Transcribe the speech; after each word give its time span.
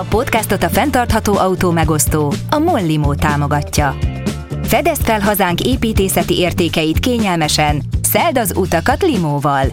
A 0.00 0.04
podcastot 0.08 0.62
a 0.62 0.68
fenntartható 0.68 1.36
autó 1.36 1.70
megosztó, 1.70 2.32
a 2.50 2.58
Mollimo 2.58 3.14
támogatja. 3.14 3.96
Fedezd 4.62 5.02
fel 5.02 5.20
hazánk 5.20 5.60
építészeti 5.60 6.38
értékeit 6.38 6.98
kényelmesen, 6.98 7.82
szeld 8.02 8.38
az 8.38 8.52
utakat 8.56 9.02
limóval. 9.02 9.66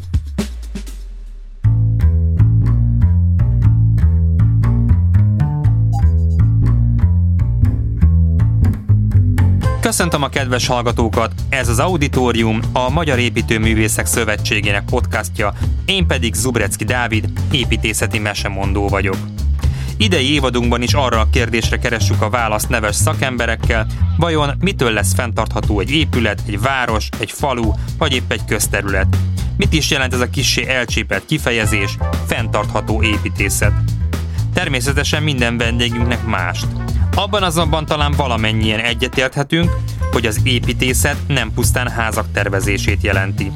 Köszöntöm 9.80 10.24
a 10.24 10.30
kedves 10.30 10.68
hallgatókat! 10.68 11.32
Ez 11.50 11.68
az 11.68 11.80
Auditorium, 11.80 12.60
a 12.74 12.90
Magyar 12.90 13.20
Építőművészek 13.20 14.06
Szövetségének 14.06 14.86
podcastja, 14.86 15.54
én 15.86 16.08
pedig 16.08 16.34
Zubrecki 16.34 16.84
Dávid, 16.84 17.30
építészeti 17.52 18.20
mesemondó 18.20 18.88
vagyok. 18.88 19.18
Idei 19.98 20.34
évadunkban 20.34 20.82
is 20.82 20.94
arra 20.94 21.20
a 21.20 21.30
kérdésre 21.32 21.78
keressük 21.78 22.22
a 22.22 22.30
választ 22.30 22.70
neves 22.70 22.96
szakemberekkel, 22.96 23.88
vajon 24.18 24.52
mitől 24.60 24.92
lesz 24.92 25.14
fenntartható 25.14 25.80
egy 25.80 25.92
épület, 25.92 26.42
egy 26.48 26.62
város, 26.62 27.10
egy 27.20 27.32
falu, 27.32 27.72
vagy 27.98 28.14
épp 28.14 28.32
egy 28.32 28.46
közterület. 28.46 29.18
Mit 29.58 29.74
is 29.74 29.90
jelent 29.92 30.14
ez 30.14 30.20
a 30.20 30.30
kissé 30.30 30.68
elcsépelt 30.68 31.26
kifejezés, 31.26 31.98
fenntartható 32.26 33.04
építészet? 33.04 33.74
Természetesen 34.54 35.24
minden 35.24 35.58
vendégünknek 35.58 36.26
mást. 36.26 36.68
Abban 37.16 37.44
azonban 37.44 37.86
talán 37.86 38.12
valamennyien 38.12 38.80
egyetérthetünk, 38.80 39.70
hogy 40.12 40.26
az 40.26 40.40
építészet 40.44 41.18
nem 41.28 41.54
pusztán 41.54 41.90
házak 41.90 42.32
tervezését 42.34 43.02
jelenti. 43.02 43.52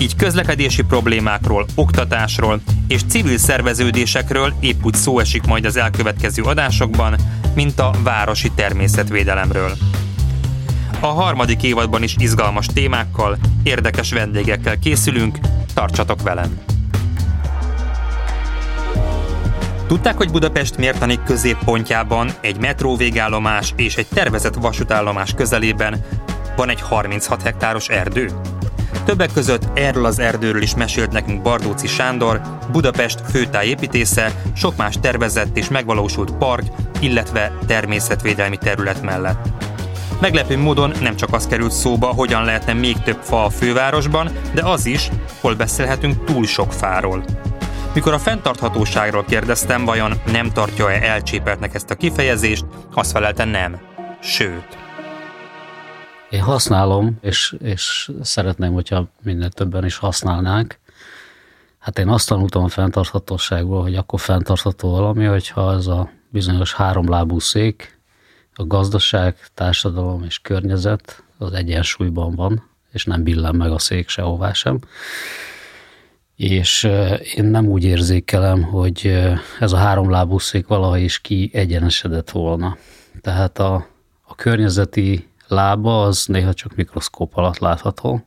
Így 0.00 0.16
közlekedési 0.16 0.82
problémákról, 0.82 1.66
oktatásról 1.74 2.60
és 2.88 3.00
civil 3.08 3.38
szerveződésekről 3.38 4.52
épp 4.60 4.84
úgy 4.84 4.94
szó 4.94 5.18
esik 5.18 5.46
majd 5.46 5.64
az 5.64 5.76
elkövetkező 5.76 6.42
adásokban, 6.42 7.16
mint 7.54 7.78
a 7.78 7.90
városi 8.02 8.50
természetvédelemről. 8.54 9.72
A 11.00 11.06
harmadik 11.06 11.62
évadban 11.62 12.02
is 12.02 12.14
izgalmas 12.18 12.66
témákkal, 12.66 13.38
érdekes 13.62 14.12
vendégekkel 14.12 14.78
készülünk, 14.78 15.38
tartsatok 15.74 16.22
velem! 16.22 16.58
Tudták, 19.86 20.16
hogy 20.16 20.30
Budapest 20.30 20.76
mértani 20.76 21.18
középpontjában, 21.24 22.30
egy 22.40 22.58
metró 22.60 22.96
végállomás 22.96 23.72
és 23.76 23.96
egy 23.96 24.06
tervezett 24.06 24.54
vasútállomás 24.54 25.32
közelében 25.34 26.04
van 26.56 26.68
egy 26.68 26.80
36 26.80 27.42
hektáros 27.42 27.88
erdő? 27.88 28.30
Többek 29.08 29.32
között 29.32 29.78
erről 29.78 30.04
az 30.04 30.18
erdőről 30.18 30.62
is 30.62 30.74
mesélt 30.74 31.12
nekünk 31.12 31.42
Bardóci 31.42 31.86
Sándor, 31.86 32.40
Budapest 32.72 33.20
főtájépítésze, 33.30 34.42
sok 34.56 34.76
más 34.76 34.98
tervezett 35.00 35.56
és 35.56 35.68
megvalósult 35.68 36.32
park, 36.32 36.66
illetve 37.00 37.52
természetvédelmi 37.66 38.56
terület 38.56 39.02
mellett. 39.02 39.48
Meglepő 40.20 40.58
módon 40.58 40.92
nem 41.00 41.16
csak 41.16 41.32
az 41.32 41.46
került 41.46 41.70
szóba, 41.70 42.06
hogyan 42.06 42.44
lehetne 42.44 42.72
még 42.72 42.96
több 42.98 43.18
fa 43.22 43.44
a 43.44 43.50
fővárosban, 43.50 44.30
de 44.54 44.62
az 44.62 44.86
is, 44.86 45.08
hol 45.40 45.54
beszélhetünk 45.54 46.24
túl 46.24 46.46
sok 46.46 46.72
fáról. 46.72 47.24
Mikor 47.94 48.12
a 48.12 48.18
fenntarthatóságról 48.18 49.24
kérdeztem, 49.24 49.84
vajon 49.84 50.12
nem 50.32 50.52
tartja-e 50.52 51.02
elcsépeltnek 51.02 51.74
ezt 51.74 51.90
a 51.90 51.94
kifejezést, 51.94 52.64
azt 52.94 53.10
felelte 53.10 53.44
nem. 53.44 53.78
Sőt. 54.20 54.87
Én 56.30 56.40
használom, 56.40 57.18
és, 57.20 57.56
és 57.62 58.10
szeretném, 58.22 58.72
hogyha 58.72 59.08
minél 59.22 59.50
többen 59.50 59.84
is 59.84 59.96
használnánk. 59.96 60.78
Hát 61.78 61.98
én 61.98 62.08
azt 62.08 62.28
tanultam 62.28 62.64
a 62.64 62.68
fenntarthatóságból, 62.68 63.82
hogy 63.82 63.94
akkor 63.94 64.20
fenntartható 64.20 64.90
valami, 64.90 65.24
hogyha 65.24 65.72
ez 65.72 65.86
a 65.86 66.10
bizonyos 66.28 66.74
háromlábú 66.74 67.38
szék, 67.38 67.98
a 68.54 68.66
gazdaság, 68.66 69.36
társadalom 69.54 70.24
és 70.24 70.38
környezet 70.38 71.22
az 71.38 71.52
egyensúlyban 71.52 72.34
van, 72.34 72.68
és 72.92 73.04
nem 73.04 73.22
billen 73.22 73.54
meg 73.54 73.70
a 73.70 73.78
szék 73.78 74.08
sehová 74.08 74.52
sem 74.52 74.80
és 76.38 76.84
én 77.34 77.44
nem 77.44 77.66
úgy 77.66 77.84
érzékelem, 77.84 78.62
hogy 78.62 79.20
ez 79.60 79.72
a 79.72 79.76
három 79.76 80.38
szék 80.38 80.66
valaha 80.66 80.98
is 80.98 81.20
kiegyenesedett 81.20 82.30
volna. 82.30 82.76
Tehát 83.20 83.58
a, 83.58 83.86
a 84.22 84.34
környezeti 84.34 85.27
lába 85.48 86.02
az 86.02 86.26
néha 86.26 86.54
csak 86.54 86.74
mikroszkóp 86.74 87.36
alatt 87.36 87.58
látható, 87.58 88.26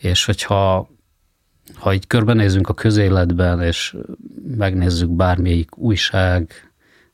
és 0.00 0.24
hogyha 0.24 0.88
ha 1.74 1.94
így 1.94 2.06
körbenézünk 2.06 2.68
a 2.68 2.74
közéletben, 2.74 3.62
és 3.62 3.96
megnézzük 4.56 5.10
bármelyik 5.10 5.76
újság, 5.76 6.70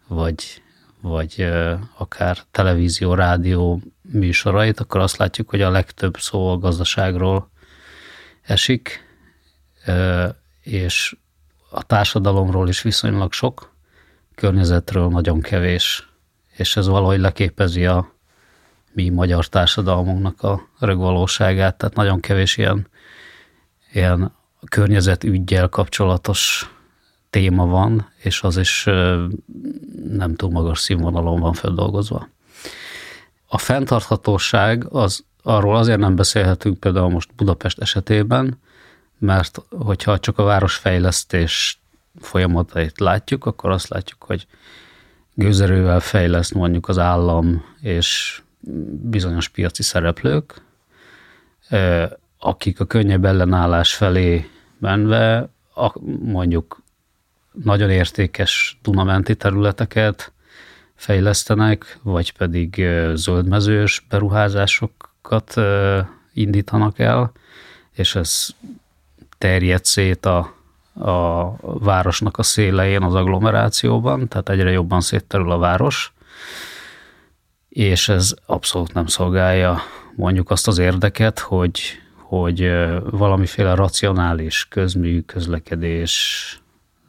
vagy, 0.07 0.63
vagy 1.01 1.49
akár 1.97 2.39
televízió, 2.51 3.15
rádió 3.15 3.81
műsorait, 4.03 4.81
akkor 4.81 5.01
azt 5.01 5.17
látjuk, 5.17 5.51
hogy 5.51 5.61
a 5.61 5.71
legtöbb 5.71 6.17
szó 6.19 6.51
a 6.51 6.59
gazdaságról 6.59 7.51
esik, 8.43 9.01
és 10.61 11.17
a 11.71 11.83
társadalomról 11.83 12.69
is 12.69 12.83
viszonylag 12.83 13.33
sok, 13.33 13.75
környezetről 14.35 15.09
nagyon 15.09 15.41
kevés, 15.41 16.09
és 16.57 16.77
ez 16.77 16.87
valahogy 16.87 17.21
leképezi 17.21 17.87
a 17.87 18.12
mi 18.93 19.09
magyar 19.09 19.47
társadalmunknak 19.47 20.43
a 20.43 20.69
rögvalóságát, 20.79 21.79
tehát 21.79 21.95
nagyon 21.95 22.21
kevés 22.21 22.57
ilyen, 22.57 22.87
ilyen 23.93 24.33
környezetügyjel 24.69 25.69
kapcsolatos 25.69 26.71
téma 27.31 27.67
van, 27.67 28.09
és 28.17 28.43
az 28.43 28.57
is 28.57 28.85
nem 30.09 30.35
túl 30.35 30.51
magas 30.51 30.79
színvonalon 30.79 31.41
van 31.41 31.53
feldolgozva. 31.53 32.29
A 33.47 33.59
fenntarthatóság, 33.59 34.87
az, 34.91 35.25
arról 35.43 35.77
azért 35.77 35.99
nem 35.99 36.17
beszélhetünk 36.17 36.81
például 36.81 37.09
most 37.09 37.35
Budapest 37.35 37.79
esetében, 37.79 38.59
mert 39.19 39.63
hogyha 39.71 40.19
csak 40.19 40.39
a 40.39 40.43
városfejlesztés 40.43 41.81
folyamatait 42.21 43.01
látjuk, 43.01 43.45
akkor 43.47 43.71
azt 43.71 43.89
látjuk, 43.89 44.23
hogy 44.23 44.47
gőzerővel 45.35 46.01
fejleszt 46.01 46.55
mondjuk 46.55 46.89
az 46.89 46.99
állam 46.99 47.65
és 47.81 48.42
bizonyos 49.01 49.49
piaci 49.49 49.83
szereplők, 49.83 50.63
akik 52.39 52.81
a 52.81 52.85
könnyebb 52.85 53.25
ellenállás 53.25 53.95
felé 53.95 54.51
menve 54.79 55.49
mondjuk 56.23 56.83
nagyon 57.53 57.91
értékes 57.91 58.79
Dunamenti 58.83 59.35
területeket 59.35 60.33
fejlesztenek, 60.95 61.99
vagy 62.03 62.33
pedig 62.33 62.87
zöldmezős 63.15 64.07
beruházásokat 64.09 65.55
indítanak 66.33 66.99
el, 66.99 67.33
és 67.93 68.15
ez 68.15 68.47
terjed 69.39 69.85
szét 69.85 70.27
a, 70.27 70.55
a 70.95 71.57
városnak 71.79 72.39
a 72.39 72.43
szélein, 72.43 73.03
az 73.03 73.15
agglomerációban, 73.15 74.29
tehát 74.29 74.49
egyre 74.49 74.71
jobban 74.71 75.01
szétterül 75.01 75.51
a 75.51 75.59
város, 75.59 76.13
és 77.73 78.09
ez 78.09 78.35
abszolút 78.47 78.93
nem 78.93 79.07
szolgálja 79.07 79.79
mondjuk 80.17 80.51
azt 80.51 80.69
az 80.69 80.79
érdeket, 80.79 81.39
hogy, 81.39 81.81
hogy 82.17 82.73
valamiféle 83.11 83.75
racionális 83.75 84.67
közmű, 84.71 85.21
közlekedés, 85.21 86.57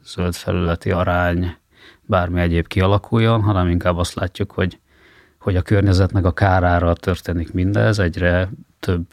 zöld 0.05 0.33
felületi 0.33 0.91
arány, 0.91 1.55
bármi 2.01 2.41
egyéb 2.41 2.67
kialakuljon, 2.67 3.41
hanem 3.41 3.67
inkább 3.67 3.97
azt 3.97 4.13
látjuk, 4.13 4.51
hogy, 4.51 4.79
hogy 5.39 5.55
a 5.55 5.61
környezetnek 5.61 6.25
a 6.25 6.33
kárára 6.33 6.93
történik 6.93 7.53
mindez, 7.53 7.99
egyre 7.99 8.49
több 8.79 9.05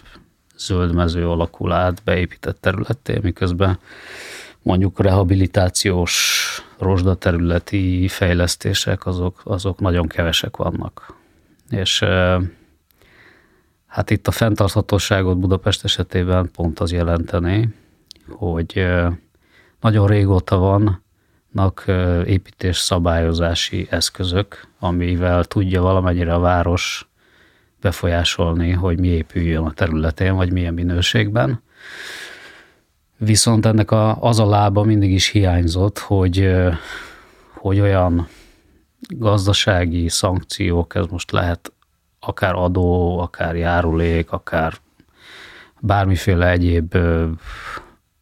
zöld 0.57 0.95
mező 0.95 1.29
alakul 1.29 1.73
át 1.73 2.03
beépített 2.05 2.61
területté, 2.61 3.19
miközben 3.23 3.79
mondjuk 4.63 5.01
rehabilitációs 5.01 6.47
rozsdaterületi 6.79 8.09
fejlesztések 8.09 9.07
azok, 9.07 9.41
azok 9.45 9.81
nagyon 9.81 10.07
kevesek 10.07 10.57
vannak. 10.57 11.19
És 11.71 12.05
hát 13.87 14.11
itt 14.11 14.27
a 14.27 14.31
fenntarthatóságot 14.31 15.39
Budapest 15.39 15.85
esetében 15.85 16.51
pont 16.51 16.81
az 16.81 16.93
jelenteni, 16.93 17.75
hogy 18.29 18.87
nagyon 19.81 20.07
régóta 20.07 20.57
vannak 20.59 21.85
építés 22.27 22.77
szabályozási 22.79 23.87
eszközök, 23.91 24.69
amivel 24.79 25.45
tudja 25.45 25.83
valamennyire 25.83 26.35
a 26.35 26.39
város 26.41 27.09
befolyásolni, 27.81 28.71
hogy 28.71 28.99
mi 28.99 29.09
épüljön 29.09 29.65
a 29.65 29.73
területén, 29.73 30.35
vagy 30.35 30.53
milyen 30.53 30.75
minőségben. 30.75 31.63
Viszont 33.17 33.67
ennek 33.67 33.91
a, 33.91 34.23
az 34.23 34.39
a 34.39 34.47
lába 34.47 34.83
mindig 34.83 35.13
is 35.13 35.29
hiányzott, 35.29 35.99
hogy, 35.99 36.51
hogy 37.55 37.81
olyan 37.81 38.29
gazdasági 39.09 40.09
szankciók, 40.09 40.95
ez 40.95 41.07
most 41.07 41.31
lehet 41.31 41.73
akár 42.21 42.55
adó, 42.55 43.19
akár 43.19 43.57
járulék, 43.57 44.33
akár 44.33 44.73
bármiféle 45.81 46.51
egyéb 46.51 46.97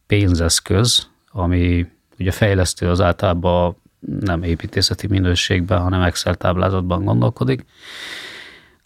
pénzeszköz, 0.07 1.07
ami 1.31 1.87
ugye 2.19 2.31
fejlesztő 2.31 2.89
az 2.89 3.01
általában 3.01 3.75
nem 4.19 4.43
építészeti 4.43 5.07
minőségben, 5.07 5.81
hanem 5.81 6.01
Excel 6.01 6.35
táblázatban 6.35 7.03
gondolkodik, 7.03 7.65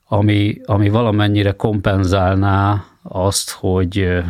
ami, 0.07 0.61
ami 0.65 0.89
valamennyire 0.89 1.51
kompenzálná 1.51 2.85
azt, 3.01 3.51
hogy, 3.51 4.23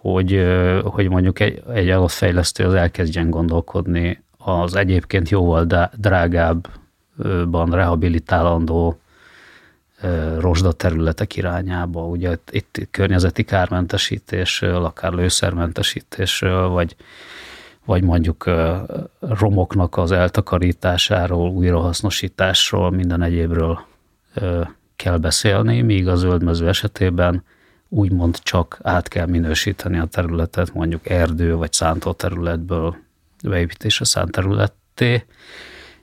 hogy, 0.00 0.46
hogy 0.82 1.08
mondjuk 1.08 1.40
egy, 1.40 1.62
egy 1.72 2.10
fejlesztő 2.10 2.64
az 2.64 2.74
elkezdjen 2.74 3.30
gondolkodni 3.30 4.24
az 4.46 4.76
egyébként 4.76 5.28
jóval 5.28 5.90
drágábban 5.96 7.70
rehabilitálandó 7.70 9.00
rozsda 10.38 10.72
területek 10.72 11.36
irányába. 11.36 12.06
Ugye 12.06 12.36
itt 12.50 12.88
környezeti 12.90 13.44
kármentesítésről, 13.44 14.84
akár 14.84 15.12
lőszermentesítésről, 15.12 16.68
vagy, 16.68 16.96
vagy 17.84 18.02
mondjuk 18.02 18.50
romoknak 19.20 19.96
az 19.96 20.12
eltakarításáról, 20.12 21.50
újrahasznosításról, 21.50 22.90
minden 22.90 23.22
egyébről 23.22 23.80
kell 24.96 25.16
beszélni, 25.16 25.80
míg 25.80 26.08
a 26.08 26.16
zöldmező 26.16 26.68
esetében 26.68 27.44
úgymond 27.88 28.38
csak 28.38 28.78
át 28.82 29.08
kell 29.08 29.26
minősíteni 29.26 29.98
a 29.98 30.04
területet, 30.04 30.74
mondjuk 30.74 31.08
erdő 31.08 31.54
vagy 31.54 31.72
szántó 31.72 32.12
területből 32.12 33.04
beépítésre 33.42 34.04
szánt 34.04 34.30
területté. 34.30 35.24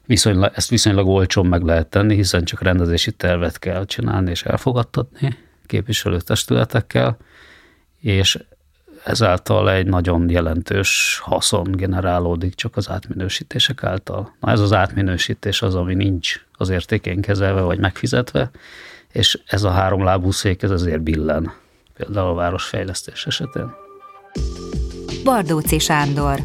Viszonylag, 0.05 0.51
ezt 0.55 0.69
viszonylag 0.69 1.07
olcsón 1.07 1.45
meg 1.45 1.61
lehet 1.61 1.87
tenni, 1.87 2.15
hiszen 2.15 2.43
csak 2.43 2.61
rendezési 2.61 3.11
tervet 3.11 3.59
kell 3.59 3.85
csinálni 3.85 4.29
és 4.29 4.43
elfogadtatni 4.43 5.37
képviselőtestületekkel, 5.65 7.17
és 7.99 8.39
ezáltal 9.03 9.71
egy 9.71 9.85
nagyon 9.85 10.29
jelentős 10.29 11.19
haszon 11.23 11.71
generálódik 11.71 12.55
csak 12.55 12.77
az 12.77 12.89
átminősítések 12.89 13.83
által. 13.83 14.35
Na 14.39 14.51
ez 14.51 14.59
az 14.59 14.73
átminősítés 14.73 15.61
az, 15.61 15.75
ami 15.75 15.93
nincs 15.93 16.45
az 16.51 16.69
értékén 16.69 17.21
kezelve 17.21 17.61
vagy 17.61 17.79
megfizetve, 17.79 18.51
és 19.11 19.39
ez 19.45 19.63
a 19.63 19.69
három 19.69 20.03
lábú 20.03 20.31
szék 20.31 20.61
ez 20.61 20.71
azért 20.71 21.01
billen, 21.01 21.53
például 21.93 22.29
a 22.29 22.33
városfejlesztés 22.33 23.25
esetén. 23.25 23.71
Bardóci 25.23 25.79
Sándor 25.79 26.39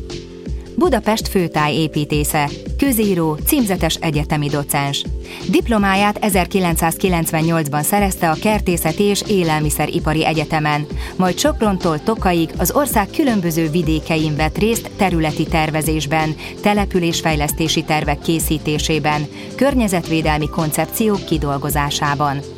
Budapest 0.79 1.29
főtájépítésze, 1.29 2.49
közíró, 2.77 3.39
címzetes 3.47 3.95
egyetemi 3.95 4.49
docens. 4.49 5.05
Diplomáját 5.51 6.19
1998-ban 6.23 7.83
szerezte 7.83 8.31
a 8.31 8.37
Kertészeti 8.43 9.03
és 9.03 9.23
Élelmiszeripari 9.29 10.27
Egyetemen, 10.27 10.87
majd 11.17 11.39
Soprontól 11.39 12.03
Tokaig 12.03 12.51
az 12.59 12.71
ország 12.71 13.09
különböző 13.11 13.71
vidékein 13.71 14.37
vett 14.37 14.59
részt 14.59 14.91
területi 14.97 15.45
tervezésben, 15.45 16.35
településfejlesztési 16.63 17.83
tervek 17.83 18.21
készítésében, 18.21 19.27
környezetvédelmi 19.55 20.49
koncepciók 20.49 21.25
kidolgozásában. 21.25 22.58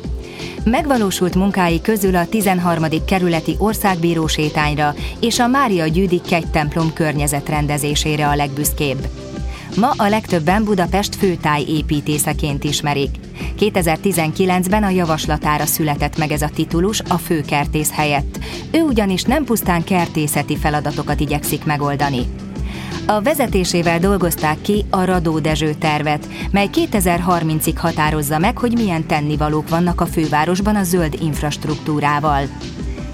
Megvalósult 0.63 1.35
munkái 1.35 1.81
közül 1.81 2.15
a 2.15 2.27
13. 2.27 2.85
kerületi 3.05 3.55
országbíró 3.57 4.27
sétányra 4.27 4.93
és 5.19 5.39
a 5.39 5.47
Mária 5.47 5.87
Gyűdi 5.87 6.21
templom 6.51 6.93
környezetrendezésére 6.93 8.27
a 8.27 8.35
legbüszkébb. 8.35 9.07
Ma 9.75 9.93
a 9.97 10.09
legtöbben 10.09 10.63
Budapest 10.63 11.15
főtáj 11.15 11.63
építészeként 11.67 12.63
ismerik. 12.63 13.15
2019-ben 13.59 14.83
a 14.83 14.89
javaslatára 14.89 15.65
született 15.65 16.17
meg 16.17 16.31
ez 16.31 16.41
a 16.41 16.49
titulus 16.53 16.99
a 16.99 17.17
főkertész 17.17 17.91
helyett. 17.91 18.39
Ő 18.71 18.81
ugyanis 18.81 19.23
nem 19.23 19.43
pusztán 19.43 19.83
kertészeti 19.83 20.57
feladatokat 20.57 21.19
igyekszik 21.19 21.65
megoldani. 21.65 22.25
A 23.05 23.21
vezetésével 23.21 23.99
dolgozták 23.99 24.61
ki 24.61 24.85
a 24.89 25.03
Radó 25.03 25.39
Dezső 25.39 25.73
tervet, 25.73 26.27
mely 26.51 26.69
2030-ig 26.73 27.73
határozza 27.75 28.37
meg, 28.39 28.57
hogy 28.57 28.73
milyen 28.73 29.07
tennivalók 29.07 29.69
vannak 29.69 30.01
a 30.01 30.05
fővárosban 30.05 30.75
a 30.75 30.83
zöld 30.83 31.17
infrastruktúrával. 31.21 32.43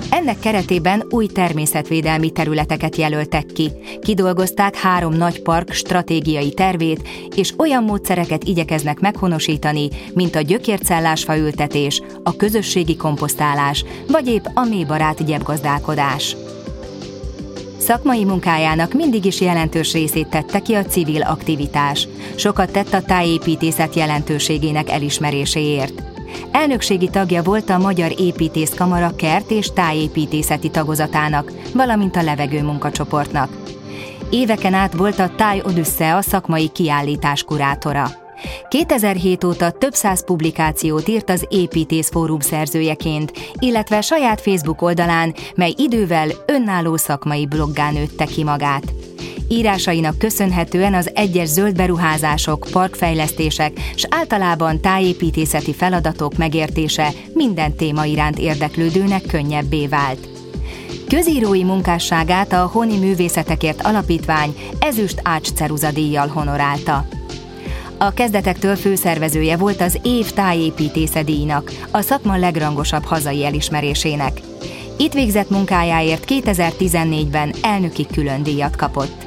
Ennek 0.10 0.40
keretében 0.40 1.04
új 1.10 1.26
természetvédelmi 1.26 2.32
területeket 2.32 2.96
jelöltek 2.96 3.46
ki, 3.46 3.72
kidolgozták 4.02 4.76
három 4.76 5.14
nagy 5.14 5.42
park 5.42 5.72
stratégiai 5.72 6.54
tervét, 6.54 7.08
és 7.36 7.54
olyan 7.58 7.84
módszereket 7.84 8.44
igyekeznek 8.44 9.00
meghonosítani, 9.00 9.90
mint 10.14 10.36
a 10.36 10.42
gyökércellás 10.42 11.26
ültetés, 11.28 12.02
a 12.24 12.36
közösségi 12.36 12.96
komposztálás, 12.96 13.86
vagy 14.08 14.28
épp 14.28 14.46
a 14.54 14.64
mélybarát 14.64 15.26
gyepgazdálkodás. 15.26 16.36
Szakmai 17.88 18.24
munkájának 18.24 18.94
mindig 18.94 19.26
is 19.26 19.42
jelentős 19.42 19.94
részét 19.94 20.28
tette 20.28 20.60
ki 20.60 20.74
a 20.74 20.86
civil 20.86 21.22
aktivitás. 21.22 22.08
Sokat 22.36 22.72
tett 22.72 22.94
a 22.94 23.02
tájépítészet 23.02 23.96
jelentőségének 23.96 24.90
elismeréséért. 24.90 26.04
Elnökségi 26.52 27.10
tagja 27.10 27.44
volt 27.44 27.70
a 27.70 27.78
Magyar 27.78 28.12
Építészkamara 28.20 29.16
kert 29.16 29.52
és 29.52 29.72
tájépítészeti 29.74 30.70
tagozatának, 30.70 31.52
valamint 31.74 32.16
a 32.16 32.24
levegő 32.24 32.64
munkacsoportnak. 32.64 33.50
Éveken 34.30 34.74
át 34.74 34.94
volt 34.94 35.20
a 35.20 35.36
Táj 35.36 35.62
Odüsszea 35.66 36.22
szakmai 36.22 36.68
kiállítás 36.68 37.44
kurátora. 37.44 38.27
2007 38.70 39.44
óta 39.44 39.72
több 39.72 39.94
száz 39.94 40.26
publikációt 40.26 41.08
írt 41.08 41.30
az 41.30 41.46
Építész 41.50 42.10
Fórum 42.10 42.40
szerzőjeként, 42.40 43.32
illetve 43.60 44.02
saját 44.02 44.42
Facebook 44.42 44.82
oldalán, 44.82 45.36
mely 45.56 45.74
idővel 45.78 46.30
önálló 46.46 46.96
szakmai 46.96 47.46
bloggá 47.46 47.92
nőtte 47.92 48.26
ki 48.26 48.44
magát. 48.44 48.94
Írásainak 49.50 50.18
köszönhetően 50.18 50.94
az 50.94 51.12
egyes 51.14 51.48
zöld 51.48 51.76
beruházások, 51.76 52.68
parkfejlesztések 52.72 53.80
és 53.96 54.06
általában 54.10 54.82
tájépítészeti 54.82 55.74
feladatok 55.74 56.38
megértése 56.38 57.10
minden 57.34 57.76
téma 57.76 58.06
iránt 58.06 58.40
érdeklődőnek 58.40 59.22
könnyebbé 59.22 59.88
vált. 59.88 60.28
Közírói 61.08 61.64
munkásságát 61.64 62.54
a 62.54 62.70
Honi 62.72 62.98
Művészetekért 62.98 63.82
Alapítvány 63.82 64.56
ezüst 64.80 65.20
Ács 65.24 65.52
Ceruza 65.52 65.92
díjjal 65.92 66.28
honorálta. 66.28 67.17
A 68.00 68.14
kezdetektől 68.14 68.76
főszervezője 68.76 69.58
volt 69.58 69.82
az 69.82 70.00
év 70.04 70.32
tájépítésze 70.32 71.24
díjnak, 71.24 71.72
a 71.92 72.02
szakma 72.02 72.38
legrangosabb 72.38 73.04
hazai 73.04 73.46
elismerésének. 73.46 74.42
Itt 74.98 75.14
végzett 75.14 75.50
munkájáért 75.50 76.26
2014-ben 76.28 77.54
elnöki 77.62 78.06
külön 78.14 78.44
díjat 78.44 78.76
kapott. 78.76 79.26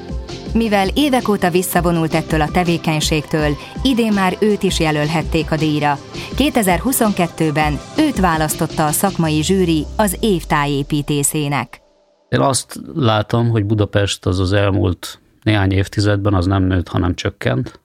Mivel 0.54 0.88
évek 0.94 1.28
óta 1.28 1.50
visszavonult 1.50 2.14
ettől 2.14 2.40
a 2.40 2.50
tevékenységtől, 2.50 3.56
idén 3.82 4.12
már 4.12 4.36
őt 4.40 4.62
is 4.62 4.80
jelölhették 4.80 5.50
a 5.50 5.56
díjra. 5.56 5.98
2022-ben 6.36 7.80
őt 7.98 8.20
választotta 8.20 8.86
a 8.86 8.90
szakmai 8.90 9.42
zsűri 9.42 9.84
az 9.96 10.16
év 10.20 10.44
tájépítészének. 10.44 11.80
Én 12.28 12.40
azt 12.40 12.80
látom, 12.94 13.48
hogy 13.48 13.64
Budapest 13.64 14.26
az 14.26 14.40
az 14.40 14.52
elmúlt 14.52 15.20
néhány 15.42 15.72
évtizedben 15.72 16.34
az 16.34 16.46
nem 16.46 16.62
nőtt, 16.62 16.88
hanem 16.88 17.14
csökkent 17.14 17.80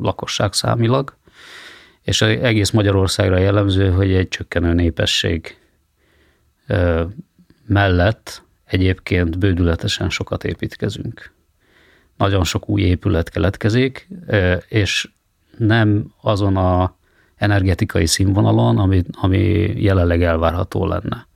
lakosság 0.00 0.52
számilag, 0.52 1.16
és 2.02 2.22
egész 2.22 2.70
Magyarországra 2.70 3.38
jellemző, 3.38 3.90
hogy 3.90 4.12
egy 4.12 4.28
csökkenő 4.28 4.72
népesség 4.72 5.58
mellett 7.66 8.42
egyébként 8.64 9.38
bődületesen 9.38 10.10
sokat 10.10 10.44
építkezünk. 10.44 11.32
Nagyon 12.16 12.44
sok 12.44 12.68
új 12.68 12.82
épület 12.82 13.28
keletkezik, 13.28 14.08
és 14.68 15.08
nem 15.58 16.12
azon 16.20 16.56
a 16.56 16.96
energetikai 17.36 18.06
színvonalon, 18.06 18.78
ami, 18.78 19.04
ami 19.10 19.38
jelenleg 19.82 20.22
elvárható 20.22 20.86
lenne. 20.86 21.26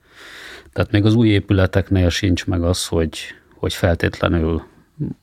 Tehát 0.73 0.91
még 0.91 1.05
az 1.05 1.13
új 1.13 1.27
épületeknél 1.27 2.09
sincs 2.09 2.45
meg 2.45 2.63
az, 2.63 2.87
hogy, 2.87 3.19
hogy 3.55 3.73
feltétlenül 3.73 4.63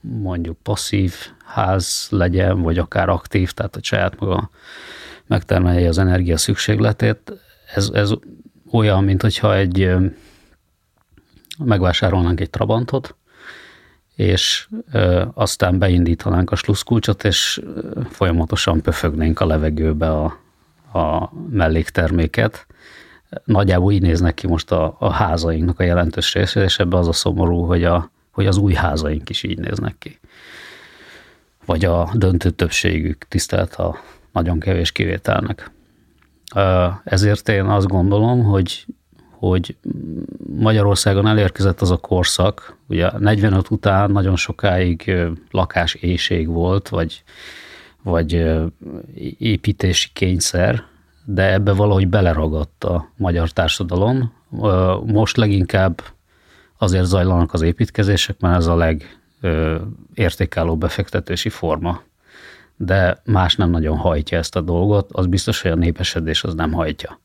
mondjuk 0.00 0.56
passzív 0.62 1.14
ház 1.44 2.06
legyen, 2.10 2.62
vagy 2.62 2.78
akár 2.78 3.08
aktív, 3.08 3.50
tehát 3.52 3.76
a 3.76 3.80
saját 3.82 4.20
maga 4.20 4.50
megtermelje 5.26 5.88
az 5.88 5.98
energia 5.98 6.36
szükségletét. 6.36 7.32
Ez, 7.74 7.90
ez 7.92 8.12
olyan, 8.70 9.04
mint 9.04 9.22
hogyha 9.22 9.56
egy 9.56 9.90
megvásárolnánk 11.64 12.40
egy 12.40 12.50
Trabantot, 12.50 13.16
és 14.14 14.68
ö, 14.92 15.24
aztán 15.34 15.78
beindítanánk 15.78 16.50
a 16.50 16.56
sluszkulcsot, 16.56 17.24
és 17.24 17.62
folyamatosan 18.10 18.80
pöfögnénk 18.80 19.40
a 19.40 19.46
levegőbe 19.46 20.10
a, 20.10 20.24
a 20.98 21.32
mellékterméket. 21.50 22.66
Nagyjából 23.44 23.92
így 23.92 24.02
néznek 24.02 24.34
ki 24.34 24.46
most 24.46 24.72
a, 24.72 24.96
a 24.98 25.10
házainknak 25.10 25.80
a 25.80 25.82
jelentős 25.82 26.34
része, 26.34 26.62
és 26.62 26.78
ebbe 26.78 26.96
az 26.96 27.08
a 27.08 27.12
szomorú, 27.12 27.64
hogy, 27.64 27.84
a, 27.84 28.10
hogy 28.38 28.46
az 28.46 28.56
új 28.56 28.72
házaink 28.72 29.30
is 29.30 29.42
így 29.42 29.58
néznek 29.58 29.94
ki 29.98 30.18
vagy 31.68 31.84
a 31.84 32.10
döntő 32.14 32.50
többségük 32.50 33.24
tisztelt 33.28 33.74
a 33.74 33.96
nagyon 34.32 34.60
kevés 34.60 34.92
kivételnek. 34.92 35.70
Ezért 37.04 37.48
én 37.48 37.64
azt 37.64 37.86
gondolom, 37.86 38.44
hogy, 38.44 38.86
hogy 39.30 39.76
Magyarországon 40.58 41.26
elérkezett 41.26 41.80
az 41.80 41.90
a 41.90 41.96
korszak, 41.96 42.76
ugye 42.86 43.10
45 43.18 43.70
után 43.70 44.10
nagyon 44.10 44.36
sokáig 44.36 45.12
lakás 45.50 45.94
éjség 45.94 46.48
volt, 46.48 46.88
vagy, 46.88 47.22
vagy 48.02 48.44
építési 49.38 50.08
kényszer, 50.12 50.82
de 51.24 51.52
ebbe 51.52 51.72
valahogy 51.72 52.08
beleragadt 52.08 52.84
a 52.84 53.08
magyar 53.16 53.50
társadalom. 53.50 54.32
Most 55.04 55.36
leginkább 55.36 56.02
azért 56.78 57.04
zajlanak 57.04 57.52
az 57.52 57.62
építkezések, 57.62 58.40
mert 58.40 58.56
ez 58.56 58.66
a 58.66 58.98
legértékálló 59.40 60.76
befektetési 60.76 61.48
forma. 61.48 62.02
De 62.76 63.22
más 63.24 63.56
nem 63.56 63.70
nagyon 63.70 63.96
hajtja 63.96 64.38
ezt 64.38 64.56
a 64.56 64.60
dolgot, 64.60 65.12
az 65.12 65.26
biztos, 65.26 65.62
hogy 65.62 65.70
a 65.70 65.74
népesedés 65.74 66.44
az 66.44 66.54
nem 66.54 66.72
hajtja. 66.72 67.20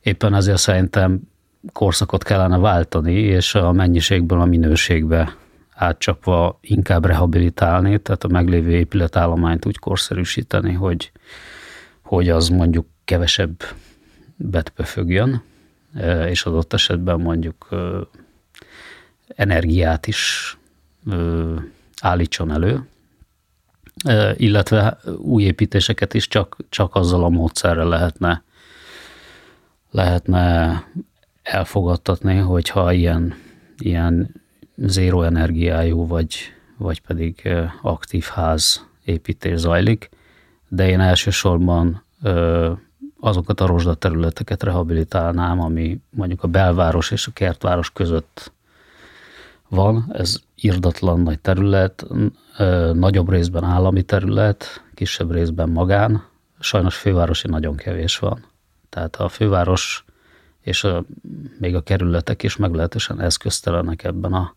Éppen 0.00 0.34
ezért 0.34 0.58
szerintem 0.58 1.20
korszakot 1.72 2.22
kellene 2.22 2.58
váltani, 2.58 3.14
és 3.14 3.54
a 3.54 3.72
mennyiségből 3.72 4.40
a 4.40 4.44
minőségbe 4.44 5.36
átcsapva 5.74 6.58
inkább 6.60 7.04
rehabilitálni, 7.04 7.98
tehát 7.98 8.24
a 8.24 8.28
meglévő 8.28 8.70
épületállományt 8.70 9.66
úgy 9.66 9.78
korszerűsíteni, 9.78 10.72
hogy, 10.72 11.12
hogy 12.02 12.28
az 12.28 12.48
mondjuk 12.48 12.86
kevesebb 13.04 13.62
betpöfögjön, 14.36 15.42
és 16.28 16.44
adott 16.44 16.72
esetben 16.72 17.20
mondjuk 17.20 17.68
energiát 19.34 20.06
is 20.06 20.56
állítson 22.00 22.52
elő, 22.52 22.88
illetve 24.36 24.98
új 25.16 25.42
építéseket 25.42 26.14
is 26.14 26.28
csak, 26.28 26.56
csak 26.68 26.94
azzal 26.94 27.24
a 27.24 27.28
módszerrel 27.28 27.88
lehetne, 27.88 28.42
lehetne 29.90 30.82
elfogadtatni, 31.42 32.36
hogyha 32.36 32.92
ilyen, 32.92 33.34
ilyen 33.78 34.42
zéró 34.76 35.22
energiájú 35.22 36.06
vagy, 36.06 36.34
vagy 36.76 37.00
pedig 37.00 37.48
aktív 37.82 38.24
ház 38.24 38.86
építés 39.04 39.58
zajlik, 39.58 40.08
de 40.68 40.88
én 40.88 41.00
elsősorban 41.00 42.04
azokat 43.20 43.60
a 43.60 43.66
rozsdaterületeket 43.66 44.62
rehabilitálnám, 44.62 45.60
ami 45.60 46.00
mondjuk 46.10 46.42
a 46.42 46.48
belváros 46.48 47.10
és 47.10 47.26
a 47.26 47.32
kertváros 47.32 47.90
között 47.90 48.52
van. 49.68 50.10
Ez 50.12 50.36
irdatlan 50.54 51.20
nagy 51.20 51.40
terület, 51.40 52.06
nagyobb 52.92 53.30
részben 53.30 53.64
állami 53.64 54.02
terület, 54.02 54.84
kisebb 54.94 55.32
részben 55.32 55.68
magán. 55.68 56.24
Sajnos 56.60 56.96
fővárosi 56.96 57.48
nagyon 57.48 57.76
kevés 57.76 58.18
van. 58.18 58.44
Tehát 58.88 59.16
a 59.16 59.28
főváros 59.28 60.04
és 60.60 60.84
a, 60.84 61.04
még 61.58 61.74
a 61.74 61.82
kerületek 61.82 62.42
is 62.42 62.56
meglehetősen 62.56 63.20
eszköztelenek 63.20 64.04
ebben 64.04 64.32
a 64.32 64.54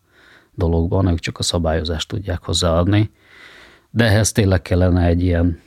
dologban, 0.53 1.07
ők 1.07 1.19
csak 1.19 1.39
a 1.39 1.43
szabályozást 1.43 2.07
tudják 2.07 2.43
hozzáadni. 2.43 3.11
De 3.89 4.05
ehhez 4.05 4.31
tényleg 4.31 4.61
kellene 4.61 5.05
egy 5.05 5.23
ilyen 5.23 5.59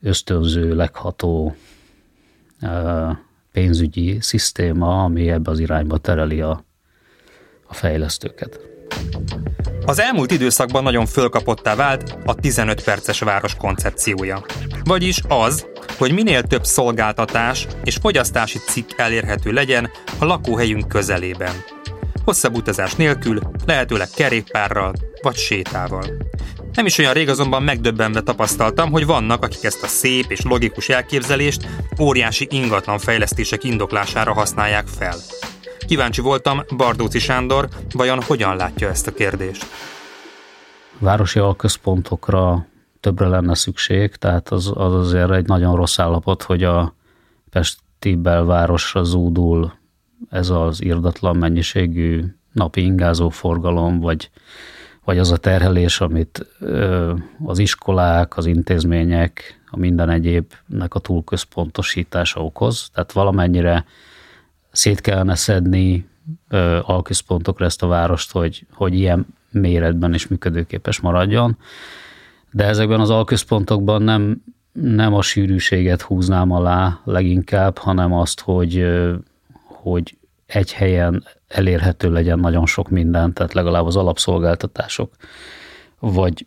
ösztönző, 0.00 0.74
legható 0.74 1.56
pénzügyi 3.52 4.20
szisztéma, 4.20 5.04
ami 5.04 5.30
ebbe 5.30 5.50
az 5.50 5.58
irányba 5.58 5.98
tereli 5.98 6.40
a, 6.40 6.64
a 7.66 7.74
fejlesztőket. 7.74 8.60
Az 9.84 10.00
elmúlt 10.00 10.30
időszakban 10.30 10.82
nagyon 10.82 11.06
fölkapottá 11.06 11.74
vált 11.74 12.18
a 12.24 12.34
15 12.34 12.84
perces 12.84 13.20
város 13.20 13.54
koncepciója. 13.54 14.44
Vagyis 14.84 15.20
az, 15.28 15.66
hogy 15.98 16.12
minél 16.12 16.42
több 16.42 16.64
szolgáltatás 16.64 17.66
és 17.84 17.96
fogyasztási 18.00 18.58
cikk 18.58 18.90
elérhető 18.96 19.52
legyen 19.52 19.90
a 20.18 20.24
lakóhelyünk 20.24 20.88
közelében. 20.88 21.52
Hosszabb 22.24 22.56
utazás 22.56 22.94
nélkül, 22.94 23.40
lehetőleg 23.66 24.08
kerékpárral 24.14 24.92
vagy 25.22 25.36
sétával. 25.36 26.04
Nem 26.72 26.86
is 26.86 26.98
olyan 26.98 27.12
rég 27.12 27.28
azonban 27.28 27.62
megdöbbenve 27.62 28.20
tapasztaltam, 28.20 28.90
hogy 28.90 29.06
vannak, 29.06 29.44
akik 29.44 29.64
ezt 29.64 29.82
a 29.82 29.86
szép 29.86 30.24
és 30.28 30.42
logikus 30.42 30.88
elképzelést 30.88 31.66
óriási 32.00 32.46
ingatlan 32.50 32.98
fejlesztések 32.98 33.64
indoklására 33.64 34.32
használják 34.32 34.86
fel. 34.98 35.16
Kíváncsi 35.88 36.20
voltam, 36.20 36.60
Bardóci 36.76 37.18
Sándor 37.18 37.68
vajon 37.92 38.22
hogyan 38.22 38.56
látja 38.56 38.88
ezt 38.88 39.06
a 39.06 39.12
kérdést? 39.12 39.66
Városi 40.98 41.38
alközpontokra 41.38 42.66
többre 43.00 43.26
lenne 43.26 43.54
szükség, 43.54 44.14
tehát 44.14 44.48
az, 44.48 44.72
az 44.74 44.94
azért 44.94 45.30
egy 45.30 45.46
nagyon 45.46 45.76
rossz 45.76 45.98
állapot, 45.98 46.42
hogy 46.42 46.64
a 46.64 46.94
Pesti 47.50 48.16
belvárosra 48.16 49.04
zúdul 49.04 49.72
ez 50.30 50.50
az 50.50 50.82
irdatlan 50.82 51.36
mennyiségű 51.36 52.24
napi 52.52 52.80
ingázó 52.80 53.28
forgalom, 53.28 54.00
vagy, 54.00 54.30
vagy 55.04 55.18
az 55.18 55.32
a 55.32 55.36
terhelés, 55.36 56.00
amit 56.00 56.46
az 57.44 57.58
iskolák, 57.58 58.36
az 58.36 58.46
intézmények, 58.46 59.60
a 59.70 59.78
minden 59.78 60.10
egyébnek 60.10 60.94
a 60.94 60.98
túlközpontosítása 60.98 62.44
okoz. 62.44 62.90
Tehát 62.92 63.12
valamennyire 63.12 63.84
szét 64.70 65.00
kellene 65.00 65.34
szedni 65.34 66.06
alközpontokra 66.82 67.64
ezt 67.64 67.82
a 67.82 67.86
várost, 67.86 68.32
hogy, 68.32 68.66
hogy 68.72 68.94
ilyen 68.94 69.26
méretben 69.50 70.14
is 70.14 70.26
működőképes 70.26 71.00
maradjon 71.00 71.56
de 72.50 72.64
ezekben 72.64 73.00
az 73.00 73.10
alközpontokban 73.10 74.02
nem, 74.02 74.42
nem 74.72 75.14
a 75.14 75.22
sűrűséget 75.22 76.02
húznám 76.02 76.50
alá 76.50 77.00
leginkább, 77.04 77.78
hanem 77.78 78.12
azt, 78.12 78.40
hogy, 78.40 78.86
hogy 79.64 80.16
egy 80.46 80.72
helyen 80.72 81.24
elérhető 81.48 82.12
legyen 82.12 82.38
nagyon 82.38 82.66
sok 82.66 82.88
minden, 82.88 83.32
tehát 83.32 83.52
legalább 83.52 83.86
az 83.86 83.96
alapszolgáltatások, 83.96 85.14
vagy 85.98 86.46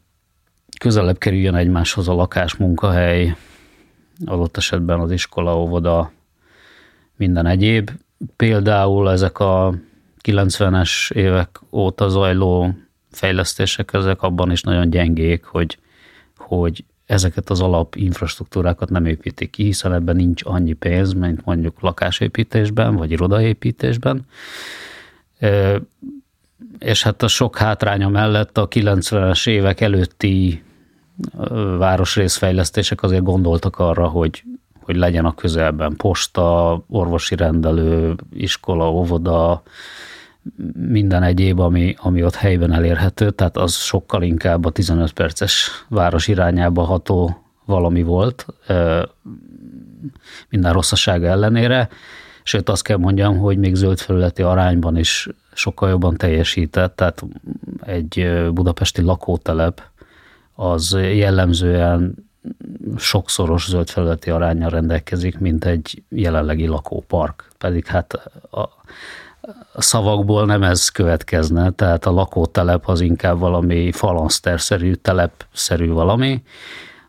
közelebb 0.80 1.18
kerüljön 1.18 1.56
egymáshoz 1.56 2.08
a 2.08 2.14
lakás, 2.14 2.56
munkahely, 2.56 3.36
adott 4.26 4.58
esetben 4.58 5.00
az 5.00 5.12
iskola, 5.12 5.60
óvoda, 5.60 6.12
minden 7.16 7.46
egyéb. 7.46 7.92
Például 8.36 9.12
ezek 9.12 9.40
a 9.40 9.74
90-es 10.24 11.12
évek 11.12 11.60
óta 11.72 12.10
zajló 12.10 12.74
fejlesztések, 13.12 13.94
ezek 13.94 14.22
abban 14.22 14.52
is 14.52 14.62
nagyon 14.62 14.90
gyengék, 14.90 15.44
hogy 15.44 15.78
hogy 16.52 16.84
ezeket 17.06 17.50
az 17.50 17.62
alap 17.62 17.96
infrastruktúrákat 17.96 18.90
nem 18.90 19.06
építik 19.06 19.50
ki, 19.50 19.64
hiszen 19.64 19.94
ebben 19.94 20.16
nincs 20.16 20.42
annyi 20.46 20.74
pénz, 20.74 21.14
mint 21.14 21.46
mondjuk 21.46 21.82
lakásépítésben, 21.82 22.96
vagy 22.96 23.12
irodaépítésben. 23.12 24.26
És 26.80 27.04
hát 27.04 27.24
a 27.24 27.28
sok 27.28 27.58
hátránya 27.58 28.10
mellett 28.10 28.58
a 28.58 28.68
90-es 28.68 29.48
évek 29.48 29.82
előtti 29.82 30.64
városrészfejlesztések 31.78 33.04
azért 33.04 33.24
gondoltak 33.24 33.80
arra, 33.80 34.08
hogy, 34.08 34.44
hogy 34.82 34.96
legyen 34.96 35.26
a 35.26 35.36
közelben 35.36 35.96
posta, 35.96 36.84
orvosi 36.90 37.36
rendelő, 37.36 38.16
iskola, 38.34 38.92
óvoda, 38.92 39.62
minden 40.74 41.24
egyéb, 41.24 41.60
ami, 41.60 41.96
ami 41.98 42.24
ott 42.24 42.36
helyben 42.36 42.72
elérhető, 42.72 43.32
tehát 43.32 43.58
az 43.58 43.76
sokkal 43.76 44.24
inkább 44.24 44.66
a 44.66 44.70
15 44.70 45.14
perces 45.14 45.70
város 45.90 46.28
irányába 46.28 46.84
ható 46.84 47.44
valami 47.66 48.04
volt, 48.04 48.46
minden 50.50 50.74
rosszasága 50.74 51.28
ellenére, 51.28 51.90
sőt 52.44 52.70
azt 52.70 52.84
kell 52.84 52.98
mondjam, 52.98 53.38
hogy 53.38 53.58
még 53.58 53.76
zöld 53.76 54.00
felületi 54.00 54.42
arányban 54.42 54.98
is 54.98 55.28
sokkal 55.54 55.90
jobban 55.90 56.18
teljesített, 56.18 56.96
tehát 56.96 57.24
egy 57.82 58.42
budapesti 58.54 59.02
lakótelep 59.02 59.82
az 60.56 60.98
jellemzően 61.00 62.31
sokszoros 62.98 63.68
zöld 63.68 63.90
felületi 63.90 64.30
arányra 64.30 64.70
rendelkezik, 64.70 65.40
mint 65.40 65.66
egy 65.66 66.04
jelenlegi 66.10 66.68
lakópark. 66.68 67.48
Pedig 67.58 67.86
hát 67.86 68.14
a, 68.50 68.60
a 69.74 69.82
szavakból 69.82 70.46
nem 70.46 70.64
ez 70.64 70.90
következne, 70.90 71.72
tehát 71.72 72.06
a 72.06 72.12
lakótelep 72.12 72.88
az 72.88 73.02
inkább 73.02 73.40
valami 73.40 73.92
falanszterszerű, 73.92 74.94
telepszerű 74.94 75.92
valami, 75.92 76.44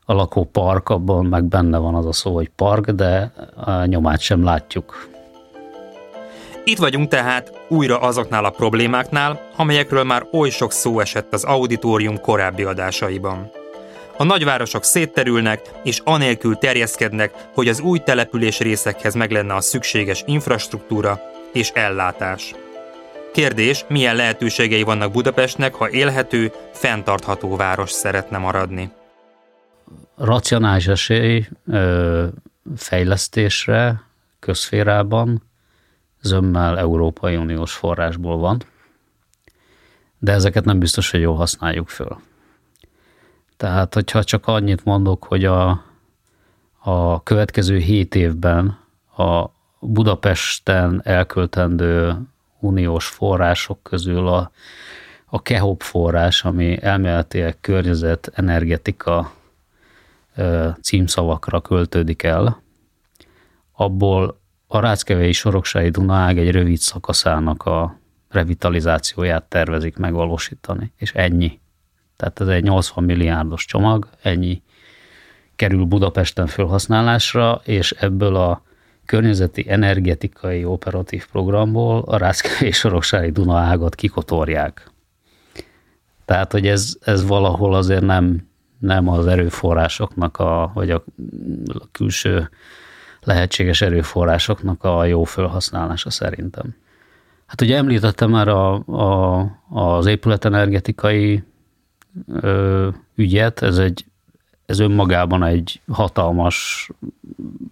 a 0.04 0.12
lakópark, 0.12 0.88
abban 0.88 1.26
meg 1.26 1.44
benne 1.44 1.78
van 1.78 1.94
az 1.94 2.06
a 2.06 2.12
szó, 2.12 2.34
hogy 2.34 2.50
park, 2.56 2.90
de 2.90 3.32
a 3.54 3.84
nyomát 3.84 4.20
sem 4.20 4.44
látjuk. 4.44 5.10
Itt 6.64 6.78
vagyunk 6.78 7.08
tehát 7.08 7.52
újra 7.68 7.98
azoknál 7.98 8.44
a 8.44 8.50
problémáknál, 8.50 9.40
amelyekről 9.56 10.04
már 10.04 10.26
oly 10.32 10.50
sok 10.50 10.72
szó 10.72 11.00
esett 11.00 11.32
az 11.32 11.44
auditorium 11.44 12.20
korábbi 12.20 12.62
adásaiban. 12.62 13.50
A 14.22 14.24
nagyvárosok 14.24 14.84
szétterülnek, 14.84 15.60
és 15.82 16.00
anélkül 16.04 16.56
terjeszkednek, 16.56 17.32
hogy 17.54 17.68
az 17.68 17.80
új 17.80 17.98
település 17.98 18.58
részekhez 18.58 19.14
meg 19.14 19.30
lenne 19.30 19.54
a 19.54 19.60
szükséges 19.60 20.22
infrastruktúra, 20.26 21.20
és 21.52 21.70
ellátás. 21.74 22.54
Kérdés, 23.32 23.84
milyen 23.88 24.16
lehetőségei 24.16 24.82
vannak 24.82 25.12
Budapestnek, 25.12 25.74
ha 25.74 25.90
élhető, 25.90 26.52
fenntartható 26.72 27.56
város 27.56 27.90
szeretne 27.90 28.38
maradni? 28.38 28.90
Racionális 30.16 30.86
esély 30.86 31.48
fejlesztésre 32.76 34.02
közférában 34.38 35.42
zömmel 36.20 36.78
Európai 36.78 37.36
Uniós 37.36 37.72
forrásból 37.72 38.36
van, 38.36 38.62
de 40.18 40.32
ezeket 40.32 40.64
nem 40.64 40.78
biztos, 40.78 41.10
hogy 41.10 41.20
jól 41.20 41.36
használjuk 41.36 41.88
föl. 41.88 42.18
Tehát, 43.62 43.94
hogyha 43.94 44.24
csak 44.24 44.46
annyit 44.46 44.84
mondok, 44.84 45.24
hogy 45.24 45.44
a, 45.44 45.84
a 46.78 47.22
következő 47.22 47.76
hét 47.76 48.14
évben 48.14 48.78
a 49.16 49.44
Budapesten 49.80 51.00
elköltendő 51.04 52.18
uniós 52.60 53.06
források 53.06 53.82
közül 53.82 54.28
a, 54.28 54.50
a 55.26 55.42
KEHOP 55.42 55.82
forrás, 55.82 56.44
ami 56.44 56.82
elméletileg 56.82 57.60
környezet, 57.60 58.30
energetika 58.34 59.32
címszavakra 60.80 61.60
költődik 61.60 62.22
el, 62.22 62.62
abból 63.72 64.40
a 64.66 64.78
Ráckevei 64.78 65.32
Soroksági 65.32 65.90
Dunaág 65.90 66.38
egy 66.38 66.50
rövid 66.50 66.78
szakaszának 66.78 67.66
a 67.66 67.98
revitalizációját 68.28 69.44
tervezik 69.44 69.96
megvalósítani, 69.96 70.92
és 70.96 71.12
ennyi. 71.12 71.60
Tehát 72.16 72.40
ez 72.40 72.46
egy 72.46 72.62
80 72.62 73.04
milliárdos 73.04 73.64
csomag, 73.64 74.08
ennyi 74.22 74.62
kerül 75.56 75.84
Budapesten 75.84 76.46
felhasználásra, 76.46 77.60
és 77.64 77.90
ebből 77.90 78.36
a 78.36 78.62
környezeti 79.06 79.64
energetikai 79.68 80.64
operatív 80.64 81.26
programból 81.26 82.02
a 82.06 82.16
Ráckevei 82.16 82.70
Soroksági 82.70 83.30
Dunaágat 83.30 83.94
kikotorják. 83.94 84.90
Tehát, 86.24 86.52
hogy 86.52 86.66
ez, 86.66 86.96
ez 87.00 87.26
valahol 87.26 87.74
azért 87.74 88.02
nem, 88.04 88.48
nem 88.78 89.08
az 89.08 89.26
erőforrásoknak, 89.26 90.38
a, 90.38 90.70
vagy 90.74 90.90
a 90.90 91.04
külső 91.92 92.50
lehetséges 93.20 93.80
erőforrásoknak 93.80 94.84
a 94.84 95.04
jó 95.04 95.24
felhasználása 95.24 96.10
szerintem. 96.10 96.74
Hát 97.46 97.60
ugye 97.60 97.76
említettem 97.76 98.30
már 98.30 98.48
a, 98.48 98.74
a, 98.74 99.40
az 99.70 100.06
épületenergetikai 100.06 101.42
ö, 102.26 102.88
ügyet, 103.14 103.62
ez 103.62 103.78
egy 103.78 104.04
ez 104.66 104.78
önmagában 104.78 105.44
egy 105.44 105.80
hatalmas 105.88 106.90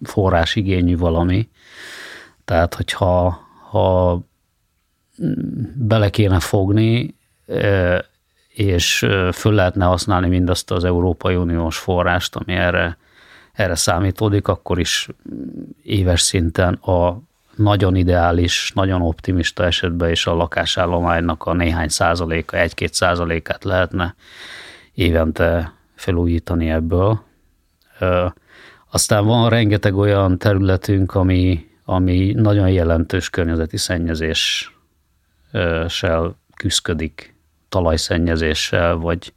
forrásigényű 0.03 0.97
valami. 0.97 1.49
Tehát, 2.45 2.75
hogyha 2.75 3.39
ha 3.69 4.19
bele 5.75 6.09
kéne 6.09 6.39
fogni, 6.39 7.15
és 8.53 8.97
föl 9.31 9.53
lehetne 9.53 9.85
használni 9.85 10.27
mindazt 10.27 10.71
az 10.71 10.83
Európai 10.83 11.35
Uniós 11.35 11.77
forrást, 11.77 12.35
ami 12.35 12.53
erre, 12.53 12.97
erre 13.53 13.75
számítódik, 13.75 14.47
akkor 14.47 14.79
is 14.79 15.07
éves 15.83 16.21
szinten 16.21 16.73
a 16.73 17.21
nagyon 17.55 17.95
ideális, 17.95 18.71
nagyon 18.75 19.01
optimista 19.01 19.65
esetben 19.65 20.11
is 20.11 20.27
a 20.27 20.33
lakásállománynak 20.33 21.43
a 21.43 21.53
néhány 21.53 21.87
százaléka, 21.87 22.57
egy-két 22.57 22.93
százalékát 22.93 23.63
lehetne 23.63 24.15
évente 24.93 25.73
felújítani 25.95 26.69
ebből. 26.69 27.23
Aztán 28.91 29.25
van 29.25 29.49
rengeteg 29.49 29.95
olyan 29.95 30.37
területünk, 30.37 31.15
ami, 31.15 31.69
ami 31.85 32.33
nagyon 32.35 32.69
jelentős 32.69 33.29
környezeti 33.29 33.77
szennyezéssel 33.77 34.75
küzdik, 36.55 37.35
talajszennyezéssel, 37.69 38.95
vagy, 38.95 39.33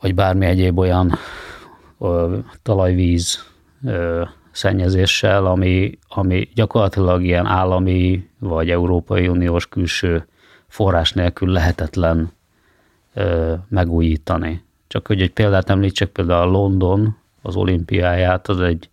vagy 0.00 0.14
bármi 0.14 0.46
egyéb 0.46 0.78
olyan 0.78 1.18
talajvíz 2.62 3.48
szennyezéssel, 4.60 5.46
ami, 5.46 5.98
ami 6.08 6.48
gyakorlatilag 6.54 7.22
ilyen 7.24 7.46
állami 7.46 8.28
vagy 8.38 8.70
Európai 8.70 9.28
Uniós 9.28 9.68
külső 9.68 10.26
forrás 10.68 11.12
nélkül 11.12 11.48
lehetetlen 11.48 12.32
megújítani. 13.68 14.64
Csak 14.86 15.06
hogy 15.06 15.22
egy 15.22 15.32
példát 15.32 15.70
említsek, 15.70 16.08
például 16.08 16.48
a 16.48 16.50
London 16.50 17.16
az 17.42 17.56
olimpiáját, 17.56 18.48
az 18.48 18.60
egy, 18.60 18.90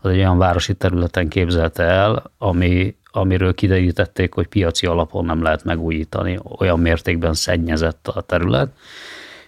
az 0.00 0.10
egy 0.10 0.16
olyan 0.16 0.38
városi 0.38 0.74
területen 0.74 1.28
képzelte 1.28 1.82
el, 1.82 2.30
ami, 2.38 2.96
amiről 3.10 3.54
kiderítették, 3.54 4.34
hogy 4.34 4.46
piaci 4.46 4.86
alapon 4.86 5.24
nem 5.24 5.42
lehet 5.42 5.64
megújítani, 5.64 6.38
olyan 6.58 6.80
mértékben 6.80 7.34
szennyezett 7.34 8.08
a 8.08 8.20
terület, 8.20 8.76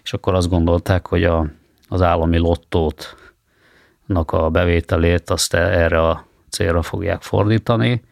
és 0.02 0.12
akkor 0.12 0.34
azt 0.34 0.48
gondolták, 0.48 1.06
hogy 1.06 1.24
a, 1.24 1.46
az 1.88 2.02
állami 2.02 2.38
lottót 2.38 3.16
a 4.26 4.50
bevételét 4.50 5.30
azt 5.30 5.54
erre 5.54 6.08
a 6.08 6.26
célra 6.50 6.82
fogják 6.82 7.22
fordítani, 7.22 8.02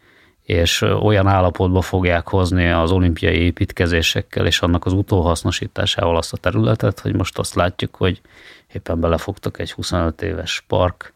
és 0.43 0.81
olyan 0.83 1.27
állapotba 1.27 1.81
fogják 1.81 2.29
hozni 2.29 2.71
az 2.71 2.91
olimpiai 2.91 3.39
építkezésekkel 3.39 4.47
és 4.47 4.61
annak 4.61 4.85
az 4.87 4.93
utóhasznosításával 4.93 6.17
azt 6.17 6.33
a 6.33 6.37
területet, 6.37 7.01
hogy 7.01 7.17
most 7.17 7.39
azt 7.39 7.55
látjuk, 7.55 7.95
hogy 7.95 8.21
éppen 8.73 9.01
belefogtak 9.01 9.59
egy 9.59 9.73
25 9.73 10.23
éves 10.23 10.65
park 10.67 11.13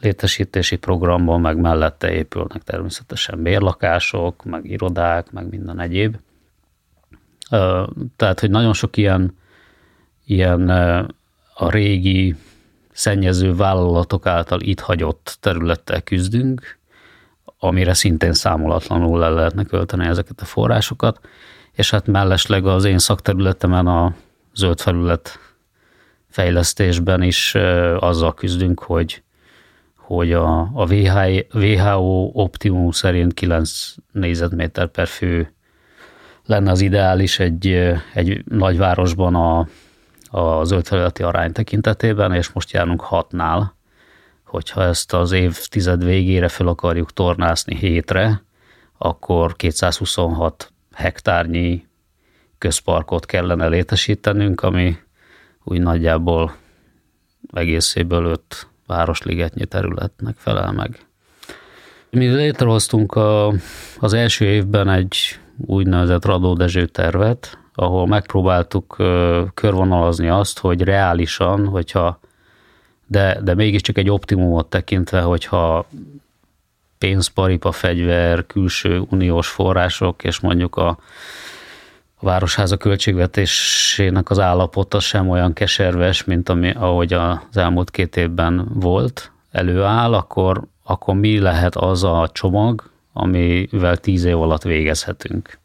létesítési 0.00 0.76
programban, 0.76 1.40
meg 1.40 1.56
mellette 1.56 2.12
épülnek 2.12 2.62
természetesen 2.62 3.42
bérlakások, 3.42 4.44
meg 4.44 4.70
irodák, 4.70 5.32
meg 5.32 5.48
minden 5.48 5.80
egyéb. 5.80 6.16
Tehát, 8.16 8.40
hogy 8.40 8.50
nagyon 8.50 8.72
sok 8.72 8.96
ilyen, 8.96 9.36
ilyen 10.24 10.68
a 11.54 11.70
régi 11.70 12.36
szennyező 12.96 13.54
vállalatok 13.54 14.26
által 14.26 14.60
itt 14.60 14.80
hagyott 14.80 15.36
területtel 15.40 16.00
küzdünk, 16.00 16.78
amire 17.58 17.94
szintén 17.94 18.32
számolatlanul 18.32 19.18
le 19.18 19.28
lehetne 19.28 19.64
költeni 19.64 20.06
ezeket 20.06 20.40
a 20.40 20.44
forrásokat, 20.44 21.20
és 21.72 21.90
hát 21.90 22.06
mellesleg 22.06 22.66
az 22.66 22.84
én 22.84 22.98
szakterületemen 22.98 23.86
a 23.86 24.14
zöld 24.54 24.80
felület 24.80 25.38
fejlesztésben 26.28 27.22
is 27.22 27.54
azzal 27.98 28.34
küzdünk, 28.34 28.80
hogy, 28.80 29.22
hogy 29.96 30.32
a, 30.32 30.58
a 30.60 30.86
WHO 31.52 32.30
optimum 32.32 32.90
szerint 32.90 33.34
9 33.34 33.94
négyzetméter 34.12 34.86
per 34.86 35.06
fő 35.06 35.52
lenne 36.46 36.70
az 36.70 36.80
ideális 36.80 37.38
egy, 37.38 37.66
egy 38.14 38.44
nagyvárosban 38.44 39.34
a, 39.34 39.68
a 40.36 40.64
zöld 40.64 40.86
felületi 40.86 41.22
arány 41.22 41.52
tekintetében, 41.52 42.32
és 42.32 42.52
most 42.52 42.70
járunk 42.70 43.00
hatnál, 43.00 43.76
hogyha 44.44 44.82
ezt 44.82 45.12
az 45.12 45.32
évtized 45.32 46.04
végére 46.04 46.48
fel 46.48 46.66
akarjuk 46.66 47.12
tornászni 47.12 47.76
hétre, 47.76 48.42
akkor 48.98 49.56
226 49.56 50.72
hektárnyi 50.92 51.86
közparkot 52.58 53.26
kellene 53.26 53.68
létesítenünk, 53.68 54.62
ami 54.62 54.96
úgy 55.64 55.80
nagyjából 55.80 56.56
egészéből 57.52 58.24
öt 58.24 58.68
városligetnyi 58.86 59.66
területnek 59.66 60.36
felel 60.36 60.72
meg. 60.72 61.06
Mi 62.10 62.26
létrehoztunk 62.26 63.14
a, 63.14 63.52
az 63.98 64.12
első 64.12 64.44
évben 64.44 64.88
egy 64.88 65.16
úgynevezett 65.56 66.24
Radó 66.24 66.54
Dezső 66.54 66.86
tervet, 66.86 67.58
ahol 67.78 68.06
megpróbáltuk 68.06 68.96
körvonalazni 69.54 70.28
azt, 70.28 70.58
hogy 70.58 70.82
reálisan, 70.82 71.66
hogyha 71.66 72.20
de, 73.06 73.40
de 73.42 73.54
mégiscsak 73.54 73.98
egy 73.98 74.10
optimumot 74.10 74.66
tekintve, 74.66 75.20
hogyha 75.20 75.86
pénzparipa, 76.98 77.72
fegyver, 77.72 78.46
külső 78.46 79.02
uniós 79.10 79.48
források, 79.48 80.24
és 80.24 80.40
mondjuk 80.40 80.76
a, 80.76 80.88
a 82.14 82.24
városháza 82.24 82.76
költségvetésének 82.76 84.30
az 84.30 84.38
állapota 84.38 85.00
sem 85.00 85.28
olyan 85.28 85.52
keserves, 85.52 86.24
mint 86.24 86.48
ami, 86.48 86.70
ahogy 86.70 87.12
az 87.12 87.56
elmúlt 87.56 87.90
két 87.90 88.16
évben 88.16 88.68
volt, 88.74 89.30
előáll, 89.50 90.14
akkor, 90.14 90.62
akkor 90.82 91.14
mi 91.14 91.38
lehet 91.38 91.76
az 91.76 92.04
a 92.04 92.30
csomag, 92.32 92.90
amivel 93.12 93.96
tíz 93.96 94.24
év 94.24 94.40
alatt 94.40 94.62
végezhetünk. 94.62 95.58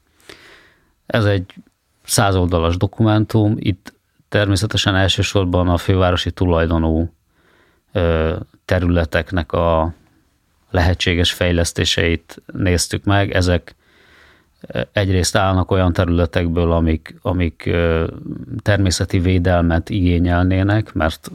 Ez 1.05 1.25
egy 1.25 1.53
százoldalas 2.11 2.77
dokumentum, 2.77 3.55
itt 3.59 3.93
természetesen 4.29 4.95
elsősorban 4.95 5.67
a 5.69 5.77
fővárosi 5.77 6.31
tulajdonú 6.31 7.13
területeknek 8.65 9.51
a 9.51 9.93
lehetséges 10.69 11.31
fejlesztéseit 11.31 12.41
néztük 12.53 13.03
meg. 13.03 13.31
Ezek 13.31 13.75
egyrészt 14.91 15.35
állnak 15.35 15.71
olyan 15.71 15.93
területekből, 15.93 16.71
amik, 16.71 17.15
amik 17.21 17.69
természeti 18.61 19.19
védelmet 19.19 19.89
igényelnének, 19.89 20.93
mert 20.93 21.31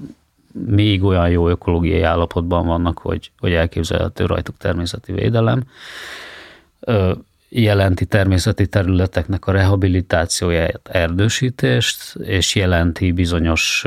még 0.67 1.05
olyan 1.05 1.31
jó 1.31 1.49
ökológiai 1.49 2.03
állapotban 2.03 2.67
vannak, 2.67 2.99
hogy, 2.99 3.31
hogy 3.39 3.53
elképzelhető 3.53 4.27
rajtuk 4.27 4.57
természeti 4.57 5.13
védelem. 5.13 5.63
Jelenti 7.49 8.07
természeti 8.07 8.67
területeknek 8.67 9.47
a 9.47 9.53
rehabilitációját, 9.53 10.89
erdősítést, 10.89 12.17
és 12.17 12.55
jelenti 12.55 13.13
bizonyos 13.13 13.85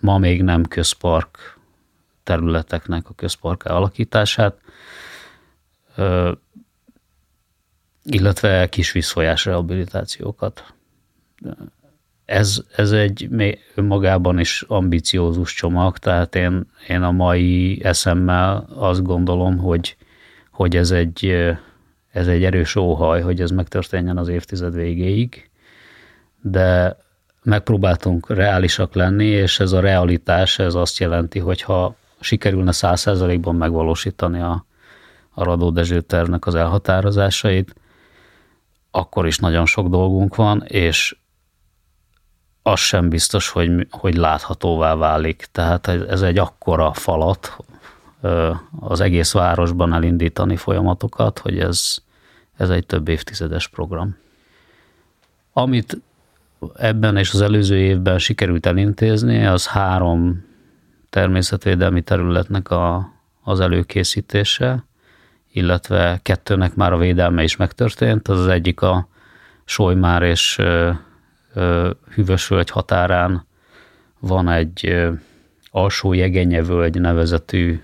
ma 0.00 0.18
még 0.18 0.42
nem 0.42 0.64
közpark 0.64 1.58
területeknek 2.22 3.08
a 3.08 3.14
közpark 3.14 3.64
alakítását. 3.64 4.60
illetve 8.04 8.68
kis 8.68 8.92
vízfolyás 8.92 9.44
rehabilitációkat. 9.44 10.74
Ez, 12.24 12.62
ez 12.76 12.92
egy 12.92 13.28
önmagában 13.74 14.38
is 14.38 14.62
ambiciózus 14.68 15.54
csomag, 15.54 15.98
tehát 15.98 16.34
én, 16.34 16.66
én 16.88 17.02
a 17.02 17.10
mai 17.10 17.80
eszemmel 17.84 18.66
azt 18.74 19.02
gondolom, 19.02 19.58
hogy, 19.58 19.96
hogy 20.52 20.76
ez 20.76 20.90
egy, 20.90 21.26
ez 22.12 22.26
egy 22.26 22.44
erős 22.44 22.76
óhaj, 22.76 23.20
hogy 23.20 23.40
ez 23.40 23.50
megtörténjen 23.50 24.16
az 24.16 24.28
évtized 24.28 24.74
végéig, 24.74 25.50
de 26.40 26.96
megpróbáltunk 27.42 28.30
reálisak 28.30 28.94
lenni, 28.94 29.24
és 29.24 29.60
ez 29.60 29.72
a 29.72 29.80
realitás, 29.80 30.58
ez 30.58 30.74
azt 30.74 30.98
jelenti, 30.98 31.38
hogy 31.38 31.62
ha 31.62 31.94
sikerülne 32.20 32.72
száz 32.72 33.00
százalékban 33.00 33.54
megvalósítani 33.54 34.40
a, 34.40 34.66
a 35.30 35.44
Radó 35.44 35.70
Dezső 35.70 36.00
tervnek 36.00 36.46
az 36.46 36.54
elhatározásait, 36.54 37.74
akkor 38.90 39.26
is 39.26 39.38
nagyon 39.38 39.66
sok 39.66 39.88
dolgunk 39.88 40.34
van, 40.34 40.62
és 40.66 41.16
az 42.62 42.80
sem 42.80 43.08
biztos, 43.08 43.48
hogy, 43.48 43.86
hogy 43.90 44.16
láthatóvá 44.16 44.94
válik. 44.94 45.48
Tehát 45.52 45.88
ez 45.88 46.22
egy 46.22 46.38
akkora 46.38 46.92
falat 46.92 47.56
az 48.80 49.00
egész 49.00 49.32
városban 49.32 49.92
elindítani 49.94 50.56
folyamatokat, 50.56 51.38
hogy 51.38 51.58
ez, 51.58 51.96
ez 52.56 52.70
egy 52.70 52.86
több 52.86 53.08
évtizedes 53.08 53.68
program. 53.68 54.16
Amit 55.52 56.00
ebben 56.76 57.16
és 57.16 57.32
az 57.32 57.40
előző 57.40 57.76
évben 57.76 58.18
sikerült 58.18 58.66
elintézni, 58.66 59.46
az 59.46 59.66
három 59.66 60.44
természetvédelmi 61.10 62.02
területnek 62.02 62.70
a, 62.70 63.12
az 63.42 63.60
előkészítése, 63.60 64.84
illetve 65.52 66.20
kettőnek 66.22 66.74
már 66.74 66.92
a 66.92 66.98
védelme 66.98 67.42
is 67.42 67.56
megtörtént. 67.56 68.28
Az, 68.28 68.38
az 68.38 68.46
egyik 68.46 68.80
a 68.80 69.08
Solymár 69.64 70.22
és 70.22 70.60
Hűvösvölgy 72.14 72.70
határán 72.70 73.46
van 74.18 74.48
egy 74.48 75.08
alsó 75.70 76.12
jegenyevölgy 76.12 77.00
nevezetű 77.00 77.80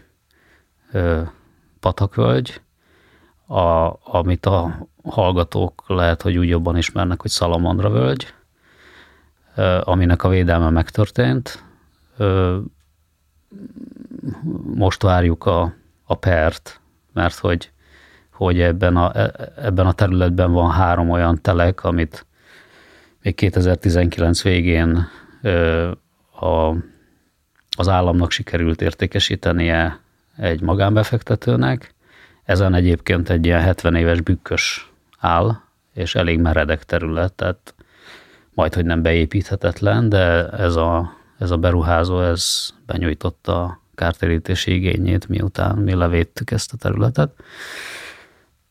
patakvölgy, 1.80 2.60
a, 3.46 3.98
amit 4.02 4.46
a 4.46 4.88
hallgatók 5.04 5.84
lehet, 5.86 6.22
hogy 6.22 6.36
úgy 6.36 6.48
jobban 6.48 6.76
ismernek, 6.76 7.20
hogy 7.20 7.30
Salamandra 7.30 7.90
völgy, 7.90 8.34
aminek 9.80 10.22
a 10.22 10.28
védelme 10.28 10.70
megtörtént. 10.70 11.64
Most 14.74 15.02
várjuk 15.02 15.46
a, 15.46 15.74
a 16.04 16.14
pert, 16.14 16.80
mert 17.12 17.34
hogy, 17.34 17.70
hogy 18.32 18.60
ebben, 18.60 18.96
a, 18.96 19.16
e, 19.18 19.52
ebben 19.56 19.86
a 19.86 19.92
területben 19.92 20.52
van 20.52 20.70
három 20.70 21.10
olyan 21.10 21.42
telek, 21.42 21.84
amit 21.84 22.26
még 23.22 23.34
2019 23.34 24.42
végén 24.42 25.06
a, 26.40 26.74
az 27.76 27.88
államnak 27.88 28.30
sikerült 28.30 28.80
értékesítenie 28.82 30.00
egy 30.38 30.60
magánbefektetőnek. 30.60 31.94
Ezen 32.44 32.74
egyébként 32.74 33.28
egy 33.28 33.46
ilyen 33.46 33.60
70 33.60 33.94
éves 33.94 34.20
bükkös 34.20 34.92
áll, 35.18 35.60
és 35.94 36.14
elég 36.14 36.40
meredek 36.40 36.84
terület, 36.84 37.32
tehát 37.32 37.74
majd, 38.54 38.74
hogy 38.74 38.84
nem 38.84 39.02
beépíthetetlen, 39.02 40.08
de 40.08 40.48
ez 40.48 40.76
a, 40.76 41.12
ez 41.38 41.50
a 41.50 41.56
beruházó, 41.56 42.20
ez 42.20 42.70
benyújtotta 42.86 43.62
a 43.62 43.80
kártérítési 43.94 44.74
igényét, 44.74 45.28
miután 45.28 45.76
mi 45.76 45.94
levédtük 45.94 46.50
ezt 46.50 46.72
a 46.72 46.76
területet. 46.76 47.30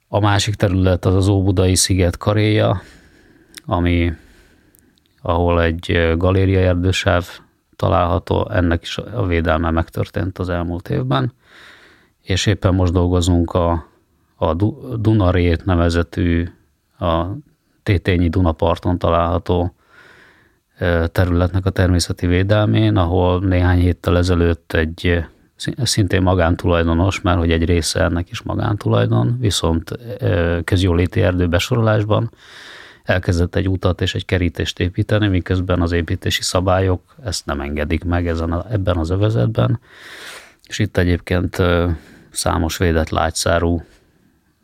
A 0.07 0.19
másik 0.19 0.55
terület 0.55 1.05
az 1.05 1.15
az 1.15 1.27
Óbudai 1.27 1.75
sziget 1.75 2.17
karéja, 2.17 2.81
ami, 3.65 4.13
ahol 5.21 5.61
egy 5.61 6.13
galéria 6.17 6.59
erdősáv 6.59 7.39
található, 7.75 8.49
ennek 8.49 8.81
is 8.81 8.97
a 8.97 9.25
védelme 9.25 9.69
megtörtént 9.69 10.37
az 10.37 10.49
elmúlt 10.49 10.89
évben, 10.89 11.33
és 12.27 12.45
éppen 12.45 12.75
most 12.75 12.93
dolgozunk 12.93 13.53
a, 13.53 13.87
a 14.35 14.53
Dunarét 14.95 15.65
nevezetű, 15.65 16.49
a 16.99 17.25
Tétényi 17.83 18.29
Dunaparton 18.29 18.97
található 18.97 19.75
területnek 21.11 21.65
a 21.65 21.69
természeti 21.69 22.27
védelmén, 22.27 22.95
ahol 22.95 23.39
néhány 23.39 23.79
héttel 23.79 24.17
ezelőtt 24.17 24.73
egy 24.73 25.23
szintén 25.83 26.21
magántulajdonos, 26.21 27.21
mert 27.21 27.37
hogy 27.37 27.51
egy 27.51 27.65
része 27.65 28.03
ennek 28.03 28.29
is 28.29 28.41
magántulajdon, 28.41 29.37
viszont 29.39 29.91
közjóléti 30.63 31.21
erdő 31.21 31.47
besorolásban 31.47 32.31
elkezdett 33.03 33.55
egy 33.55 33.69
utat 33.69 34.01
és 34.01 34.15
egy 34.15 34.25
kerítést 34.25 34.79
építeni, 34.79 35.27
miközben 35.27 35.81
az 35.81 35.91
építési 35.91 36.41
szabályok 36.41 37.15
ezt 37.23 37.45
nem 37.45 37.61
engedik 37.61 38.03
meg 38.03 38.27
ezen 38.27 38.51
a, 38.51 38.65
ebben 38.71 38.97
az 38.97 39.09
övezetben. 39.09 39.79
És 40.67 40.79
itt 40.79 40.97
egyébként 40.97 41.61
számos 42.37 42.77
védett 42.77 43.09
lágyszárú 43.09 43.83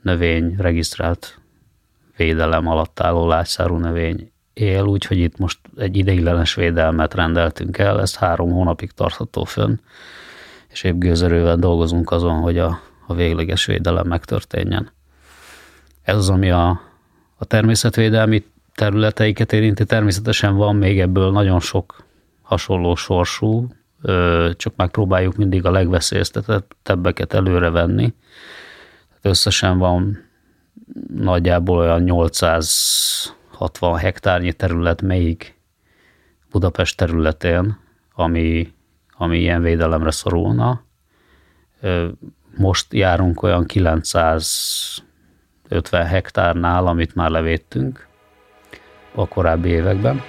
növény, 0.02 0.56
regisztrált 0.58 1.40
védelem 2.18 2.68
alatt 2.68 3.00
álló 3.00 3.28
lágyszárú 3.28 3.78
növény 3.78 4.32
él, 4.54 4.84
úgyhogy 4.84 5.18
itt 5.18 5.38
most 5.38 5.60
egy 5.78 5.98
ideiglenes 5.98 6.56
védelmet 6.56 7.14
rendeltünk 7.14 7.78
el, 7.78 8.02
ezt 8.02 8.16
három 8.16 8.52
hónapig 8.52 8.92
tartható 8.92 9.44
fönn, 9.44 9.76
és 10.70 10.84
épp 10.84 10.98
gőzerővel 10.98 11.56
dolgozunk 11.56 12.12
azon, 12.12 12.40
hogy 12.40 12.58
a, 12.58 12.80
a 13.08 13.14
végleges 13.14 13.66
védelem 13.66 14.08
megtörténjen. 14.08 14.92
Ez 16.02 16.16
az, 16.16 16.30
ami 16.30 16.52
a, 16.52 16.82
a 17.36 17.46
természetvédelmi 17.46 18.44
területeiket 18.76 19.54
érinti. 19.54 19.86
Természetesen 19.86 20.56
van 20.56 20.76
még 20.76 21.00
ebből 21.00 21.32
nagyon 21.32 21.60
sok 21.60 22.06
hasonló 22.42 22.96
sorsú, 22.96 23.68
csak 24.56 24.76
megpróbáljuk 24.76 25.36
mindig 25.36 25.66
a 25.66 25.72
legveszélyeztetettebbeket 25.72 27.34
előre 27.34 27.70
venni. 27.70 28.14
Összesen 29.22 29.78
van 29.78 30.30
nagyjából 31.16 31.78
olyan 31.78 32.02
800 32.02 33.34
60 33.54 33.98
hektárnyi 33.98 34.54
terület 34.54 35.02
melyik 35.02 35.62
Budapest 36.52 36.98
területén, 36.98 37.78
ami, 38.14 38.74
ami 39.12 39.40
ilyen 39.40 39.62
védelemre 39.62 40.12
szorulna. 40.12 40.84
Most 42.58 42.94
járunk 42.94 43.42
olyan 43.42 43.66
950 43.66 46.06
hektárnál, 46.06 46.88
amit 46.88 47.16
már 47.16 47.30
levédtünk 47.30 48.08
a 49.16 49.28
korábbi 49.28 49.70
években. 49.70 50.22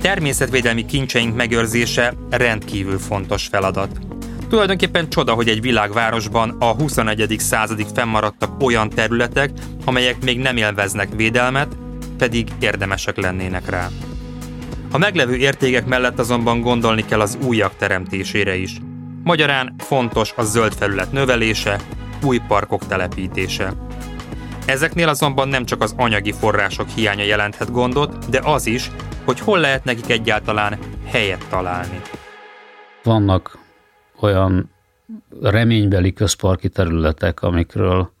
Természetvédelmi 0.00 0.84
kincseink 0.84 1.36
megőrzése 1.36 2.14
rendkívül 2.30 2.98
fontos 2.98 3.46
feladat. 3.46 3.98
Tulajdonképpen 4.48 5.08
csoda, 5.08 5.32
hogy 5.32 5.48
egy 5.48 5.60
világvárosban 5.60 6.56
a 6.58 6.64
21. 6.64 7.34
századig 7.38 7.86
fennmaradtak 7.94 8.62
olyan 8.62 8.88
területek, 8.88 9.50
amelyek 9.84 10.24
még 10.24 10.38
nem 10.38 10.56
élveznek 10.56 11.08
védelmet, 11.16 11.76
pedig 12.18 12.48
érdemesek 12.60 13.16
lennének 13.16 13.70
rá. 13.70 13.88
A 14.90 14.98
meglevő 14.98 15.36
értékek 15.36 15.86
mellett 15.86 16.18
azonban 16.18 16.60
gondolni 16.60 17.04
kell 17.04 17.20
az 17.20 17.38
újak 17.46 17.76
teremtésére 17.76 18.56
is. 18.56 18.76
Magyarán 19.24 19.74
fontos 19.78 20.32
a 20.36 20.42
zöld 20.42 20.74
felület 20.74 21.12
növelése, 21.12 21.80
új 22.22 22.40
parkok 22.48 22.86
telepítése. 22.86 23.72
Ezeknél 24.68 25.08
azonban 25.08 25.48
nem 25.48 25.64
csak 25.64 25.82
az 25.82 25.94
anyagi 25.96 26.32
források 26.32 26.88
hiánya 26.88 27.24
jelenthet 27.24 27.70
gondot, 27.70 28.28
de 28.28 28.40
az 28.44 28.66
is, 28.66 28.90
hogy 29.24 29.40
hol 29.40 29.58
lehet 29.58 29.84
nekik 29.84 30.10
egyáltalán 30.10 30.78
helyet 31.04 31.48
találni. 31.48 32.00
Vannak 33.02 33.58
olyan 34.20 34.70
reménybeli 35.40 36.12
közparki 36.12 36.68
területek, 36.68 37.42
amikről, 37.42 38.12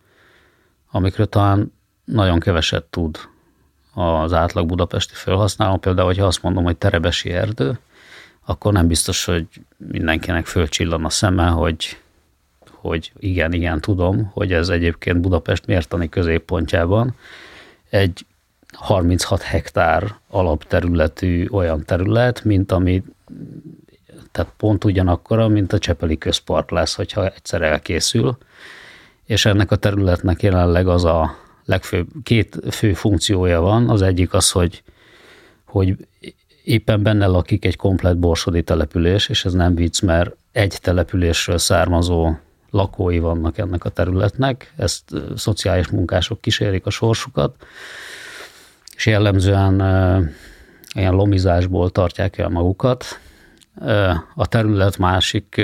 amikről 0.90 1.26
talán 1.26 1.72
nagyon 2.04 2.40
keveset 2.40 2.84
tud 2.84 3.18
az 3.94 4.32
átlag 4.32 4.66
budapesti 4.66 5.14
felhasználó. 5.14 5.76
Például, 5.76 6.06
hogyha 6.06 6.26
azt 6.26 6.42
mondom, 6.42 6.64
hogy 6.64 6.76
terebesi 6.76 7.30
erdő, 7.30 7.78
akkor 8.46 8.72
nem 8.72 8.86
biztos, 8.86 9.24
hogy 9.24 9.46
mindenkinek 9.76 10.46
fölcsillan 10.46 11.04
a 11.04 11.10
szeme, 11.10 11.46
hogy, 11.46 11.98
hogy 12.80 13.12
igen, 13.18 13.52
igen, 13.52 13.80
tudom, 13.80 14.30
hogy 14.32 14.52
ez 14.52 14.68
egyébként 14.68 15.20
Budapest 15.20 15.66
mértani 15.66 16.08
középpontjában 16.08 17.14
egy 17.90 18.26
36 18.72 19.42
hektár 19.42 20.14
alapterületű 20.28 21.46
olyan 21.50 21.84
terület, 21.84 22.44
mint 22.44 22.72
ami 22.72 23.02
tehát 24.30 24.52
pont 24.56 24.84
ugyanakkora, 24.84 25.48
mint 25.48 25.72
a 25.72 25.78
Csepeli 25.78 26.18
közpark 26.18 26.70
lesz, 26.70 26.94
hogyha 26.94 27.26
egyszer 27.26 27.62
elkészül, 27.62 28.36
és 29.24 29.44
ennek 29.44 29.70
a 29.70 29.76
területnek 29.76 30.42
jelenleg 30.42 30.88
az 30.88 31.04
a 31.04 31.36
legfőbb, 31.64 32.06
két 32.22 32.58
fő 32.70 32.92
funkciója 32.92 33.60
van, 33.60 33.88
az 33.88 34.02
egyik 34.02 34.32
az, 34.32 34.50
hogy, 34.50 34.82
hogy 35.64 35.96
éppen 36.64 37.02
benne 37.02 37.26
lakik 37.26 37.64
egy 37.64 37.76
komplet 37.76 38.18
borsodi 38.18 38.62
település, 38.62 39.28
és 39.28 39.44
ez 39.44 39.52
nem 39.52 39.74
vicc, 39.74 40.02
mert 40.02 40.36
egy 40.52 40.78
településről 40.80 41.58
származó 41.58 42.32
lakói 42.70 43.18
vannak 43.18 43.58
ennek 43.58 43.84
a 43.84 43.88
területnek, 43.88 44.72
ezt 44.76 45.02
szociális 45.36 45.88
munkások 45.88 46.40
kísérik 46.40 46.86
a 46.86 46.90
sorsukat, 46.90 47.66
és 48.96 49.06
jellemzően 49.06 49.74
ilyen 50.94 51.14
lomizásból 51.14 51.90
tartják 51.90 52.38
el 52.38 52.48
magukat. 52.48 53.04
A 54.34 54.46
terület 54.46 54.98
másik 54.98 55.62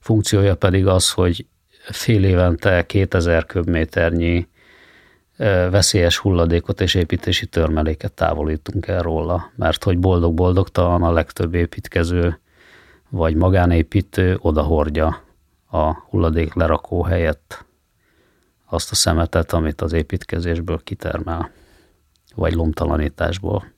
funkciója 0.00 0.56
pedig 0.56 0.86
az, 0.86 1.10
hogy 1.10 1.46
fél 1.90 2.24
évente 2.24 2.86
2000 2.86 3.46
köbméternyi 3.46 4.48
veszélyes 5.70 6.18
hulladékot 6.18 6.80
és 6.80 6.94
építési 6.94 7.46
törmeléket 7.46 8.12
távolítunk 8.12 8.86
el 8.86 9.02
róla, 9.02 9.52
mert 9.56 9.84
hogy 9.84 9.98
boldog-boldogtalan 9.98 11.02
a 11.02 11.12
legtöbb 11.12 11.54
építkező 11.54 12.40
vagy 13.08 13.34
magánépítő 13.34 14.38
odahordja 14.40 15.22
a 15.72 15.92
hulladék 15.92 16.54
lerakó 16.54 17.02
helyett 17.02 17.64
azt 18.66 18.90
a 18.90 18.94
szemetet, 18.94 19.52
amit 19.52 19.80
az 19.80 19.92
építkezésből 19.92 20.80
kitermel, 20.84 21.50
vagy 22.34 22.52
lomtalanításból 22.52 23.72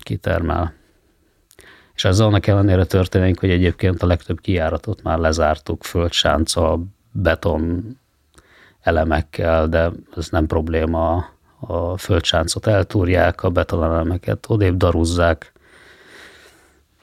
kitermel. 0.00 0.72
És 1.94 2.04
ez 2.04 2.20
annak 2.20 2.46
ellenére 2.46 2.84
történik, 2.84 3.40
hogy 3.40 3.50
egyébként 3.50 4.02
a 4.02 4.06
legtöbb 4.06 4.40
kijáratot 4.40 5.02
már 5.02 5.18
lezártuk 5.18 5.84
földsánca, 5.84 6.80
beton 7.12 7.84
elemekkel, 8.80 9.68
de 9.68 9.90
ez 10.16 10.28
nem 10.28 10.46
probléma. 10.46 11.26
A 11.60 11.96
földsáncot 11.96 12.66
eltúrják, 12.66 13.42
a 13.42 13.50
betonelemeket 13.50 14.46
odébb 14.48 14.76
daruzzák, 14.76 15.52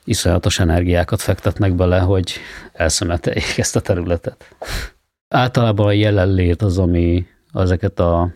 iszonyatos 0.05 0.59
energiákat 0.59 1.21
fektetnek 1.21 1.73
bele, 1.73 1.99
hogy 1.99 2.33
elszemeteljék 2.73 3.57
ezt 3.65 3.75
a 3.75 3.79
területet. 3.79 4.55
Általában 5.27 5.85
a 5.85 5.91
jelenlét 5.91 6.61
az, 6.61 6.77
ami 6.77 7.27
ezeket 7.53 7.99
a 7.99 8.29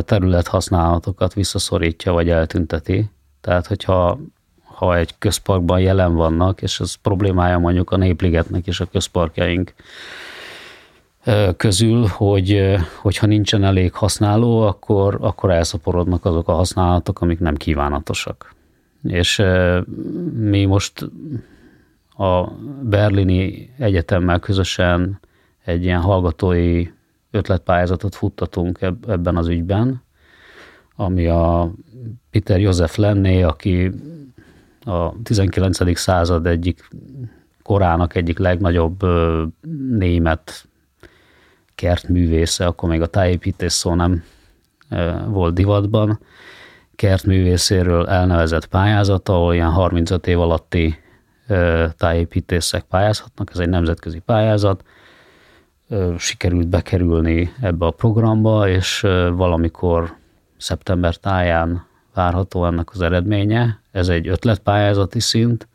terület 0.00 0.46
használatokat 0.46 1.34
visszaszorítja, 1.34 2.12
vagy 2.12 2.30
eltünteti. 2.30 3.10
Tehát, 3.40 3.66
hogyha 3.66 4.18
ha 4.64 4.96
egy 4.96 5.14
közparkban 5.18 5.80
jelen 5.80 6.14
vannak, 6.14 6.62
és 6.62 6.80
ez 6.80 6.94
problémája 6.94 7.58
mondjuk 7.58 7.90
a 7.90 7.96
Népligetnek 7.96 8.66
és 8.66 8.80
a 8.80 8.86
közparkjaink 8.86 9.74
közül, 11.56 12.06
hogy 12.06 12.76
hogyha 13.00 13.26
nincsen 13.26 13.64
elég 13.64 13.92
használó, 13.92 14.60
akkor, 14.60 15.18
akkor 15.20 15.50
elszaporodnak 15.50 16.24
azok 16.24 16.48
a 16.48 16.52
használatok, 16.52 17.20
amik 17.20 17.38
nem 17.38 17.54
kívánatosak. 17.54 18.54
És 19.02 19.42
mi 20.32 20.64
most 20.64 21.10
a 22.08 22.50
Berlini 22.82 23.70
Egyetemmel 23.78 24.38
közösen 24.38 25.20
egy 25.64 25.84
ilyen 25.84 26.00
hallgatói 26.00 26.86
ötletpályázatot 27.30 28.14
futtatunk 28.14 28.80
ebben 29.06 29.36
az 29.36 29.48
ügyben, 29.48 30.02
ami 30.96 31.26
a 31.26 31.72
Peter 32.30 32.60
József 32.60 32.96
Lenné, 32.96 33.42
aki 33.42 33.90
a 34.84 35.22
19. 35.22 35.98
század 35.98 36.46
egyik 36.46 36.88
korának 37.62 38.14
egyik 38.14 38.38
legnagyobb 38.38 39.02
német 39.90 40.68
kertművésze, 41.74 42.66
akkor 42.66 42.88
még 42.88 43.00
a 43.00 43.06
tájépítés 43.06 43.72
szó 43.72 43.94
nem 43.94 44.22
volt 45.28 45.54
divatban, 45.54 46.18
kertművészéről 46.96 48.08
elnevezett 48.08 48.66
pályázat, 48.66 49.28
ahol 49.28 49.54
ilyen 49.54 49.70
35 49.70 50.26
év 50.26 50.40
alatti 50.40 50.98
tájépítészek 51.96 52.82
pályázhatnak, 52.82 53.50
ez 53.52 53.58
egy 53.58 53.68
nemzetközi 53.68 54.18
pályázat, 54.18 54.84
sikerült 56.18 56.68
bekerülni 56.68 57.52
ebbe 57.60 57.86
a 57.86 57.90
programba, 57.90 58.68
és 58.68 59.00
valamikor 59.32 60.14
szeptember 60.56 61.16
táján 61.16 61.86
várható 62.14 62.66
ennek 62.66 62.90
az 62.90 63.00
eredménye. 63.00 63.80
Ez 63.90 64.08
egy 64.08 64.28
ötletpályázati 64.28 65.20
szint, 65.20 65.68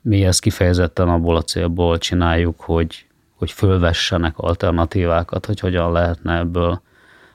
mi 0.00 0.24
ezt 0.24 0.40
kifejezetten 0.40 1.08
abból 1.08 1.36
a 1.36 1.42
célból 1.42 1.98
csináljuk, 1.98 2.60
hogy, 2.60 3.06
hogy 3.34 3.50
fölvessenek 3.50 4.38
alternatívákat, 4.38 5.46
hogy 5.46 5.60
hogyan 5.60 5.92
lehetne 5.92 6.38
ebből, 6.38 6.80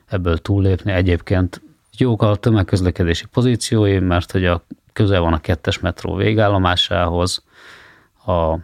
ebből 0.06 0.38
túllépni. 0.38 0.92
Egyébként 0.92 1.62
jók 2.00 2.22
a 2.22 2.36
tömegközlekedési 2.36 3.26
pozíciói, 3.28 4.00
mert 4.00 4.32
hogy 4.32 4.46
a 4.46 4.64
közel 4.94 5.22
van 5.22 5.34
a 5.34 5.42
kettes 5.42 5.80
metró 5.80 6.16
végállomásához, 6.16 7.44
a, 8.26 8.58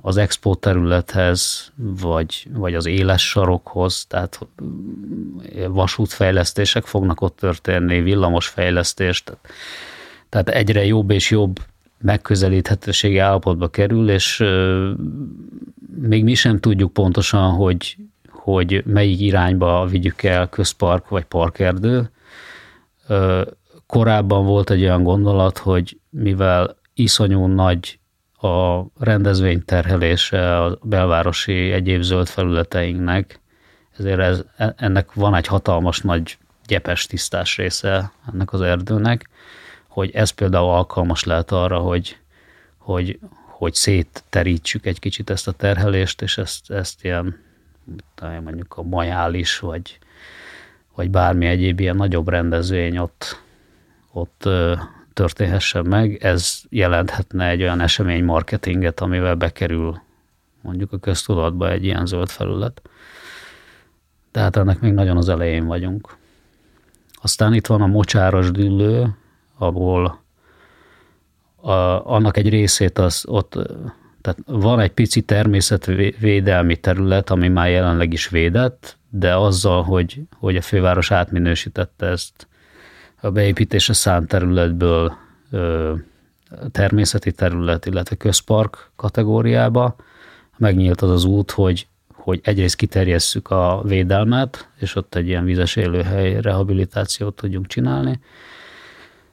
az 0.00 0.16
expo 0.16 0.54
területhez, 0.54 1.72
vagy, 1.76 2.46
vagy 2.52 2.74
az 2.74 2.86
éles 2.86 3.28
sarokhoz, 3.28 4.04
tehát 4.04 4.46
vasútfejlesztések 5.68 6.84
fognak 6.84 7.20
ott 7.20 7.36
történni, 7.36 8.00
villamosfejlesztés, 8.00 9.22
tehát, 9.22 9.48
tehát 10.28 10.48
egyre 10.48 10.84
jobb 10.84 11.10
és 11.10 11.30
jobb 11.30 11.58
megközelíthetőségi 11.98 13.18
állapotba 13.18 13.68
kerül, 13.68 14.10
és 14.10 14.44
még 16.00 16.24
mi 16.24 16.34
sem 16.34 16.58
tudjuk 16.58 16.92
pontosan, 16.92 17.50
hogy, 17.50 17.96
hogy 18.28 18.82
melyik 18.86 19.20
irányba 19.20 19.86
vigyük 19.86 20.22
el 20.22 20.48
közpark 20.48 21.08
vagy 21.08 21.24
parkerdő, 21.24 22.10
Korábban 23.86 24.44
volt 24.44 24.70
egy 24.70 24.82
olyan 24.82 25.02
gondolat, 25.02 25.58
hogy 25.58 26.00
mivel 26.10 26.76
iszonyú 26.94 27.46
nagy 27.46 27.98
a 28.40 28.84
rendezvény 28.98 29.64
terhelése 29.64 30.58
a 30.58 30.78
belvárosi 30.82 31.72
egyéb 31.72 32.00
zöld 32.02 32.26
felületeinknek, 32.26 33.40
ezért 33.98 34.18
ez, 34.18 34.44
e, 34.56 34.74
ennek 34.76 35.12
van 35.12 35.34
egy 35.34 35.46
hatalmas 35.46 36.00
nagy 36.00 36.38
gyepes 36.66 37.06
tisztás 37.06 37.56
része 37.56 38.12
ennek 38.32 38.52
az 38.52 38.60
erdőnek, 38.60 39.28
hogy 39.88 40.10
ez 40.10 40.30
például 40.30 40.68
alkalmas 40.70 41.24
lehet 41.24 41.50
arra, 41.50 41.78
hogy, 41.78 42.18
hogy, 42.78 43.18
hogy 43.48 43.74
szétterítsük 43.74 44.86
egy 44.86 44.98
kicsit 44.98 45.30
ezt 45.30 45.48
a 45.48 45.52
terhelést, 45.52 46.22
és 46.22 46.38
ezt, 46.38 46.70
ezt 46.70 47.04
ilyen 47.04 47.40
mondjuk 48.20 48.74
a 48.76 48.82
majális, 48.82 49.58
vagy 49.58 49.98
vagy 50.94 51.10
bármi 51.10 51.46
egyéb 51.46 51.80
ilyen 51.80 51.96
nagyobb 51.96 52.28
rendezvény 52.28 52.98
ott, 52.98 53.42
ott 54.12 54.48
történhessen 55.12 55.86
meg, 55.86 56.18
ez 56.24 56.60
jelenthetne 56.68 57.48
egy 57.48 57.62
olyan 57.62 57.80
esemény 57.80 58.24
marketinget, 58.24 59.00
amivel 59.00 59.34
bekerül 59.34 60.00
mondjuk 60.60 60.92
a 60.92 60.98
köztudatba 60.98 61.70
egy 61.70 61.84
ilyen 61.84 62.06
zöld 62.06 62.28
felület. 62.28 62.82
Tehát 64.30 64.56
ennek 64.56 64.80
még 64.80 64.92
nagyon 64.92 65.16
az 65.16 65.28
elején 65.28 65.66
vagyunk. 65.66 66.16
Aztán 67.22 67.54
itt 67.54 67.66
van 67.66 67.82
a 67.82 67.86
mocsáros 67.86 68.50
dűlő, 68.50 69.16
ahol 69.58 70.20
a, 71.56 71.72
annak 72.14 72.36
egy 72.36 72.48
részét 72.48 72.98
az 72.98 73.24
ott, 73.28 73.58
tehát 74.22 74.38
van 74.46 74.80
egy 74.80 74.90
pici 74.92 75.20
természetvédelmi 75.20 76.76
terület, 76.76 77.30
ami 77.30 77.48
már 77.48 77.70
jelenleg 77.70 78.12
is 78.12 78.28
védett, 78.28 78.98
de 79.10 79.36
azzal, 79.36 79.82
hogy, 79.82 80.20
hogy 80.38 80.56
a 80.56 80.62
főváros 80.62 81.10
átminősítette 81.10 82.06
ezt 82.06 82.46
a 83.20 83.30
beépítése 83.30 83.92
szánt 83.92 84.28
területből 84.28 85.16
természeti 86.72 87.32
terület, 87.32 87.86
illetve 87.86 88.16
közpark 88.16 88.90
kategóriába, 88.96 89.96
megnyílt 90.56 91.00
az 91.00 91.10
az 91.10 91.24
út, 91.24 91.50
hogy, 91.50 91.86
hogy 92.12 92.40
egyrészt 92.42 92.76
kiterjesszük 92.76 93.50
a 93.50 93.82
védelmet, 93.84 94.68
és 94.78 94.94
ott 94.94 95.14
egy 95.14 95.26
ilyen 95.26 95.44
vizes 95.44 95.76
élőhely 95.76 96.40
rehabilitációt 96.40 97.36
tudjunk 97.36 97.66
csinálni, 97.66 98.20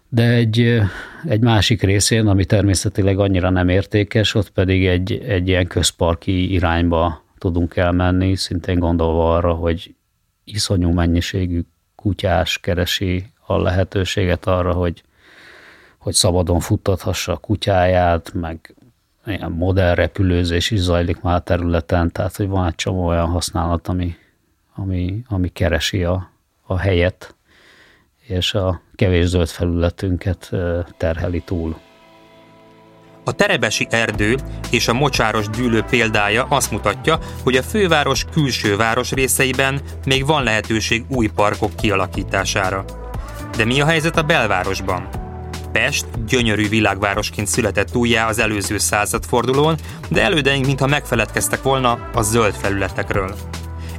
de 0.09 0.23
egy, 0.23 0.81
egy 1.25 1.41
másik 1.41 1.81
részén, 1.81 2.27
ami 2.27 2.45
természetileg 2.45 3.19
annyira 3.19 3.49
nem 3.49 3.69
értékes, 3.69 4.33
ott 4.33 4.49
pedig 4.49 4.87
egy, 4.87 5.23
egy 5.27 5.47
ilyen 5.47 5.67
közparki 5.67 6.51
irányba 6.51 7.23
tudunk 7.37 7.75
elmenni, 7.75 8.35
szintén 8.35 8.79
gondolva 8.79 9.35
arra, 9.35 9.53
hogy 9.53 9.95
iszonyú 10.43 10.89
mennyiségű 10.89 11.61
kutyás 11.95 12.59
keresi 12.59 13.25
a 13.45 13.57
lehetőséget 13.57 14.45
arra, 14.45 14.73
hogy, 14.73 15.03
hogy 15.97 16.13
szabadon 16.13 16.59
futtathassa 16.59 17.31
a 17.31 17.37
kutyáját, 17.37 18.33
meg 18.33 18.75
ilyen 19.25 19.51
modern 19.51 19.95
repülőzés 19.95 20.71
is 20.71 20.79
zajlik 20.79 21.21
már 21.21 21.35
a 21.35 21.39
területen, 21.39 22.11
tehát 22.11 22.35
hogy 22.35 22.47
van 22.47 22.67
egy 22.67 22.75
csomó 22.75 23.05
olyan 23.05 23.27
használat, 23.27 23.87
ami, 23.87 24.15
ami, 24.75 25.21
ami 25.27 25.49
keresi 25.49 26.03
a, 26.03 26.31
a 26.63 26.77
helyet, 26.77 27.35
és 28.29 28.53
a 28.53 28.81
kevés 28.95 29.25
zöld 29.25 29.47
felületünket 29.47 30.51
terheli 30.97 31.41
túl. 31.45 31.77
A 33.23 33.31
terebesi 33.31 33.87
erdő 33.89 34.37
és 34.71 34.87
a 34.87 34.93
mocsáros 34.93 35.47
dűlő 35.49 35.81
példája 35.81 36.45
azt 36.49 36.71
mutatja, 36.71 37.19
hogy 37.43 37.55
a 37.55 37.63
főváros 37.63 38.25
külső 38.31 38.75
város 38.75 39.11
részeiben 39.11 39.81
még 40.05 40.25
van 40.25 40.43
lehetőség 40.43 41.05
új 41.07 41.27
parkok 41.35 41.75
kialakítására. 41.75 42.85
De 43.57 43.65
mi 43.65 43.81
a 43.81 43.85
helyzet 43.85 44.17
a 44.17 44.23
belvárosban? 44.23 45.09
Pest 45.71 46.25
gyönyörű 46.25 46.69
világvárosként 46.69 47.47
született 47.47 47.95
újjá 47.95 48.27
az 48.27 48.39
előző 48.39 48.77
századfordulón, 48.77 49.75
de 50.09 50.21
elődeink 50.21 50.65
mintha 50.65 50.87
megfeledkeztek 50.87 51.61
volna 51.61 52.09
a 52.13 52.21
zöld 52.21 52.53
felületekről. 52.53 53.35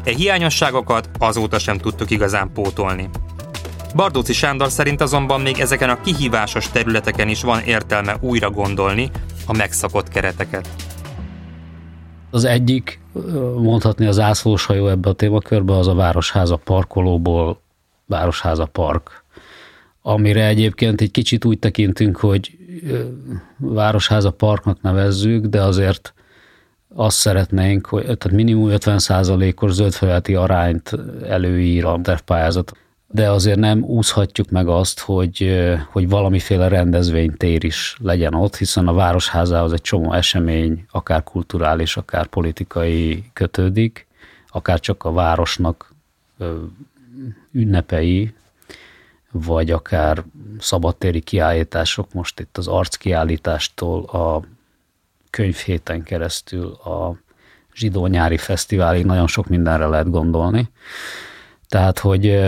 E 0.04 0.10
hiányosságokat 0.10 1.10
azóta 1.18 1.58
sem 1.58 1.78
tudtuk 1.78 2.10
igazán 2.10 2.52
pótolni. 2.52 3.10
Bardóci 3.94 4.32
Sándor 4.32 4.70
szerint 4.70 5.00
azonban 5.00 5.40
még 5.40 5.58
ezeken 5.58 5.90
a 5.90 6.00
kihívásos 6.00 6.70
területeken 6.70 7.28
is 7.28 7.42
van 7.42 7.60
értelme 7.60 8.16
újra 8.20 8.50
gondolni 8.50 9.10
a 9.46 9.56
megszakott 9.56 10.08
kereteket. 10.08 10.68
Az 12.30 12.44
egyik, 12.44 13.00
mondhatni 13.56 14.06
az 14.06 14.18
ászlós 14.18 14.64
hajó 14.64 14.88
ebbe 14.88 15.08
a 15.08 15.12
témakörbe, 15.12 15.76
az 15.76 15.88
a 15.88 15.94
Városháza 15.94 16.56
parkolóból 16.56 17.60
Városháza 18.06 18.66
park, 18.66 19.24
amire 20.02 20.46
egyébként 20.46 21.00
egy 21.00 21.10
kicsit 21.10 21.44
úgy 21.44 21.58
tekintünk, 21.58 22.16
hogy 22.16 22.58
Városháza 23.56 24.30
parknak 24.30 24.82
nevezzük, 24.82 25.44
de 25.44 25.62
azért 25.62 26.14
azt 26.94 27.16
szeretnénk, 27.16 27.86
hogy 27.86 28.02
tehát 28.02 28.30
minimum 28.30 28.68
50%-os 28.70 29.72
zöldfelületi 29.72 30.34
arányt 30.34 30.98
előír 31.28 31.84
a 31.84 32.00
tervpályázat 32.02 32.72
de 33.12 33.30
azért 33.30 33.58
nem 33.58 33.82
úszhatjuk 33.82 34.50
meg 34.50 34.68
azt, 34.68 35.00
hogy, 35.00 35.64
hogy 35.90 36.08
valamiféle 36.08 36.68
rendezvénytér 36.68 37.64
is 37.64 37.96
legyen 38.00 38.34
ott, 38.34 38.56
hiszen 38.56 38.88
a 38.88 38.92
Városházához 38.92 39.72
egy 39.72 39.80
csomó 39.80 40.12
esemény, 40.12 40.86
akár 40.90 41.24
kulturális, 41.24 41.96
akár 41.96 42.26
politikai 42.26 43.24
kötődik, 43.32 44.06
akár 44.48 44.80
csak 44.80 45.04
a 45.04 45.12
városnak 45.12 45.94
ünnepei, 47.52 48.34
vagy 49.30 49.70
akár 49.70 50.24
szabadtéri 50.58 51.20
kiállítások, 51.20 52.12
most 52.12 52.40
itt 52.40 52.58
az 52.58 52.66
arckiállítástól 52.66 54.04
a 54.04 54.42
könyvhéten 55.30 56.02
keresztül 56.02 56.66
a 56.72 57.16
zsidó 57.74 58.06
nyári 58.06 58.36
fesztiválig 58.36 59.04
nagyon 59.04 59.26
sok 59.26 59.46
mindenre 59.46 59.86
lehet 59.86 60.10
gondolni. 60.10 60.68
Tehát, 61.70 61.98
hogy, 61.98 62.40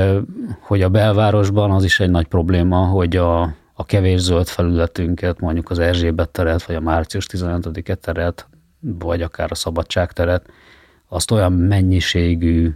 hogy 0.60 0.82
a 0.82 0.88
belvárosban 0.88 1.70
az 1.70 1.84
is 1.84 2.00
egy 2.00 2.10
nagy 2.10 2.26
probléma, 2.26 2.76
hogy 2.76 3.16
a, 3.16 3.42
a 3.72 3.84
kevés 3.86 4.20
zöld 4.20 4.46
felületünket, 4.46 5.40
mondjuk 5.40 5.70
az 5.70 5.78
Erzsébet 5.78 6.28
teret, 6.28 6.62
vagy 6.62 6.76
a 6.76 6.80
március 6.80 7.26
15-e 7.32 7.94
teret, 7.94 8.48
vagy 8.80 9.22
akár 9.22 9.50
a 9.50 9.54
Szabadság 9.54 10.12
teret, 10.12 10.46
azt 11.08 11.30
olyan 11.30 11.52
mennyiségű 11.52 12.74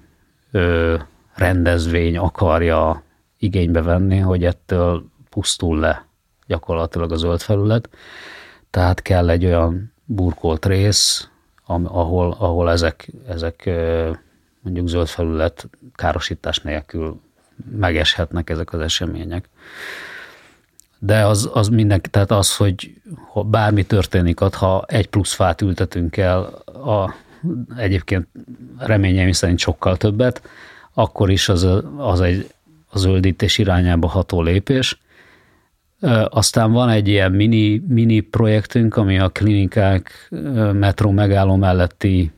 ö, 0.50 0.94
rendezvény 1.34 2.16
akarja 2.18 3.02
igénybe 3.38 3.82
venni, 3.82 4.18
hogy 4.18 4.44
ettől 4.44 5.04
pusztul 5.30 5.78
le 5.78 6.06
gyakorlatilag 6.46 7.12
a 7.12 7.16
zöld 7.16 7.40
felület. 7.40 7.88
Tehát 8.70 9.02
kell 9.02 9.28
egy 9.30 9.44
olyan 9.44 9.92
burkolt 10.04 10.66
rész, 10.66 11.28
ahol, 11.66 12.36
ahol 12.38 12.70
ezek, 12.70 13.10
ezek 13.28 13.70
mondjuk 14.66 14.88
zöld 14.88 15.06
felület 15.06 15.68
károsítás 15.94 16.58
nélkül 16.58 17.20
megeshetnek 17.70 18.50
ezek 18.50 18.72
az 18.72 18.80
események. 18.80 19.48
De 20.98 21.26
az, 21.26 21.50
az 21.52 21.68
mindenki, 21.68 22.10
tehát 22.10 22.30
az, 22.30 22.56
hogy 22.56 22.94
ha 23.32 23.42
bármi 23.42 23.84
történik 23.84 24.40
ott, 24.40 24.54
ha 24.54 24.84
egy 24.88 25.08
plusz 25.08 25.32
fát 25.32 25.60
ültetünk 25.60 26.16
el, 26.16 26.42
a, 26.64 27.14
egyébként 27.76 28.26
reményeim 28.78 29.32
szerint 29.32 29.58
sokkal 29.58 29.96
többet, 29.96 30.42
akkor 30.94 31.30
is 31.30 31.48
az, 31.48 31.66
az 31.96 32.20
egy 32.20 32.54
a 32.88 32.98
zöldítés 32.98 33.58
irányába 33.58 34.06
ható 34.06 34.42
lépés. 34.42 35.00
Aztán 36.28 36.72
van 36.72 36.88
egy 36.88 37.08
ilyen 37.08 37.32
mini, 37.32 37.82
mini 37.88 38.20
projektünk, 38.20 38.96
ami 38.96 39.18
a 39.18 39.28
klinikák 39.28 40.28
metró 40.72 41.10
megálló 41.10 41.56
melletti 41.56 42.32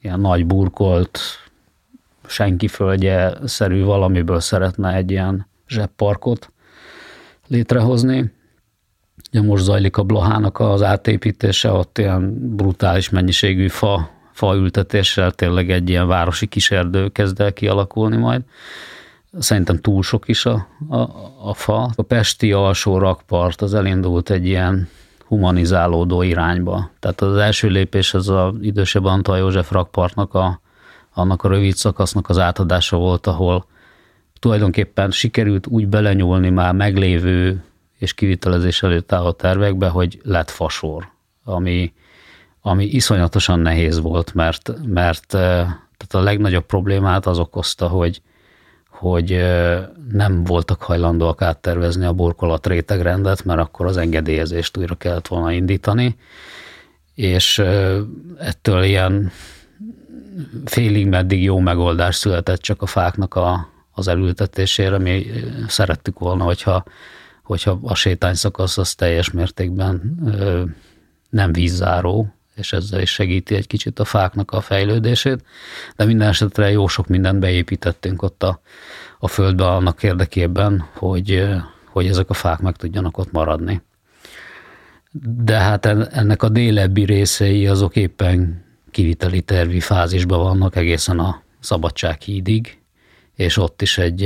ilyen 0.00 0.20
nagy 0.20 0.46
burkolt 0.46 1.20
senki 2.26 2.68
földje-szerű 2.68 3.82
valamiből 3.82 4.40
szeretne 4.40 4.94
egy 4.94 5.10
ilyen 5.10 5.46
zsebparkot 5.68 6.52
létrehozni. 7.46 8.32
Ugye 9.32 9.42
most 9.42 9.64
zajlik 9.64 9.96
a 9.96 10.02
Blahának 10.02 10.60
az 10.60 10.82
átépítése, 10.82 11.70
ott 11.70 11.98
ilyen 11.98 12.54
brutális 12.56 13.10
mennyiségű 13.10 13.68
fa, 13.68 14.10
fa 14.32 14.54
ültetéssel 14.54 15.32
tényleg 15.32 15.70
egy 15.70 15.88
ilyen 15.88 16.06
városi 16.06 16.46
kiserdő 16.46 17.08
kezd 17.08 17.40
el 17.40 17.52
kialakulni 17.52 18.16
majd. 18.16 18.42
Szerintem 19.38 19.80
túl 19.80 20.02
sok 20.02 20.28
is 20.28 20.46
a, 20.46 20.66
a, 20.88 20.98
a 21.42 21.54
fa. 21.54 21.90
A 21.94 22.02
Pesti 22.02 22.52
alsó 22.52 22.98
rakpart 22.98 23.62
az 23.62 23.74
elindult 23.74 24.30
egy 24.30 24.46
ilyen 24.46 24.88
humanizálódó 25.26 26.22
irányba. 26.22 26.90
Tehát 27.00 27.20
az 27.20 27.36
első 27.36 27.68
lépés 27.68 28.14
az 28.14 28.28
a 28.28 28.54
idősebb 28.60 29.04
Antal 29.04 29.38
József 29.38 29.70
rakpartnak 29.70 30.34
a 30.34 30.60
annak 31.14 31.42
a 31.42 31.48
rövid 31.48 31.74
szakasznak 31.74 32.28
az 32.28 32.38
átadása 32.38 32.96
volt, 32.96 33.26
ahol 33.26 33.66
tulajdonképpen 34.38 35.10
sikerült 35.10 35.66
úgy 35.66 35.88
belenyúlni 35.88 36.50
már 36.50 36.74
meglévő 36.74 37.64
és 37.98 38.14
kivitelezés 38.14 38.82
előtt 38.82 39.12
álló 39.12 39.30
tervekbe, 39.30 39.88
hogy 39.88 40.20
lett 40.22 40.50
fasor, 40.50 41.08
ami, 41.44 41.92
ami 42.60 42.84
iszonyatosan 42.84 43.60
nehéz 43.60 44.00
volt, 44.00 44.34
mert, 44.34 44.72
mert 44.86 45.26
tehát 45.26 46.10
a 46.10 46.20
legnagyobb 46.20 46.66
problémát 46.66 47.26
az 47.26 47.38
okozta, 47.38 47.88
hogy, 47.88 48.22
hogy 48.88 49.30
nem 50.10 50.44
voltak 50.44 50.82
hajlandóak 50.82 51.42
áttervezni 51.42 52.04
a 52.04 52.12
burkolat 52.12 52.66
rétegrendet, 52.66 53.44
mert 53.44 53.60
akkor 53.60 53.86
az 53.86 53.96
engedélyezést 53.96 54.76
újra 54.76 54.94
kellett 54.94 55.28
volna 55.28 55.52
indítani, 55.52 56.16
és 57.14 57.58
ettől 58.38 58.82
ilyen 58.82 59.30
félig 60.64 61.06
meddig 61.06 61.42
jó 61.42 61.58
megoldás 61.58 62.16
született 62.16 62.60
csak 62.60 62.82
a 62.82 62.86
fáknak 62.86 63.34
a, 63.34 63.68
az 63.92 64.08
elültetésére. 64.08 64.98
Mi 64.98 65.26
szerettük 65.68 66.18
volna, 66.18 66.44
hogyha, 66.44 66.84
hogyha 67.42 67.78
a 67.82 67.94
sétányszakasz 67.94 68.78
az 68.78 68.94
teljes 68.94 69.30
mértékben 69.30 70.18
ö, 70.26 70.62
nem 71.30 71.52
vízzáró, 71.52 72.34
és 72.54 72.72
ezzel 72.72 73.00
is 73.00 73.12
segíti 73.12 73.54
egy 73.54 73.66
kicsit 73.66 73.98
a 73.98 74.04
fáknak 74.04 74.50
a 74.50 74.60
fejlődését, 74.60 75.44
de 75.96 76.04
minden 76.04 76.28
esetre 76.28 76.70
jó 76.70 76.86
sok 76.86 77.06
mindent 77.06 77.38
beépítettünk 77.38 78.22
ott 78.22 78.42
a, 78.42 78.60
a 79.18 79.28
földbe 79.28 79.66
annak 79.66 80.02
érdekében, 80.02 80.88
hogy, 80.92 81.44
hogy 81.86 82.06
ezek 82.06 82.30
a 82.30 82.34
fák 82.34 82.58
meg 82.58 82.76
tudjanak 82.76 83.18
ott 83.18 83.32
maradni. 83.32 83.82
De 85.44 85.56
hát 85.56 85.86
ennek 85.86 86.42
a 86.42 86.48
délebbi 86.48 87.04
részei 87.04 87.66
azok 87.66 87.96
éppen 87.96 88.63
kiviteli 88.94 89.40
tervi 89.40 89.80
fázisban 89.80 90.42
vannak 90.42 90.76
egészen 90.76 91.18
a 91.18 91.42
Szabadsághídig, 91.60 92.78
és 93.34 93.56
ott 93.56 93.82
is 93.82 93.98
egy, 93.98 94.22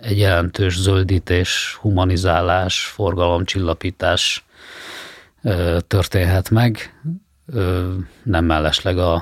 egy 0.00 0.18
jelentős 0.18 0.78
zöldítés, 0.78 1.78
humanizálás, 1.80 2.84
forgalomcsillapítás 2.84 4.44
történhet 5.86 6.50
meg. 6.50 7.00
Nem 8.22 8.44
mellesleg 8.44 8.98
a, 8.98 9.14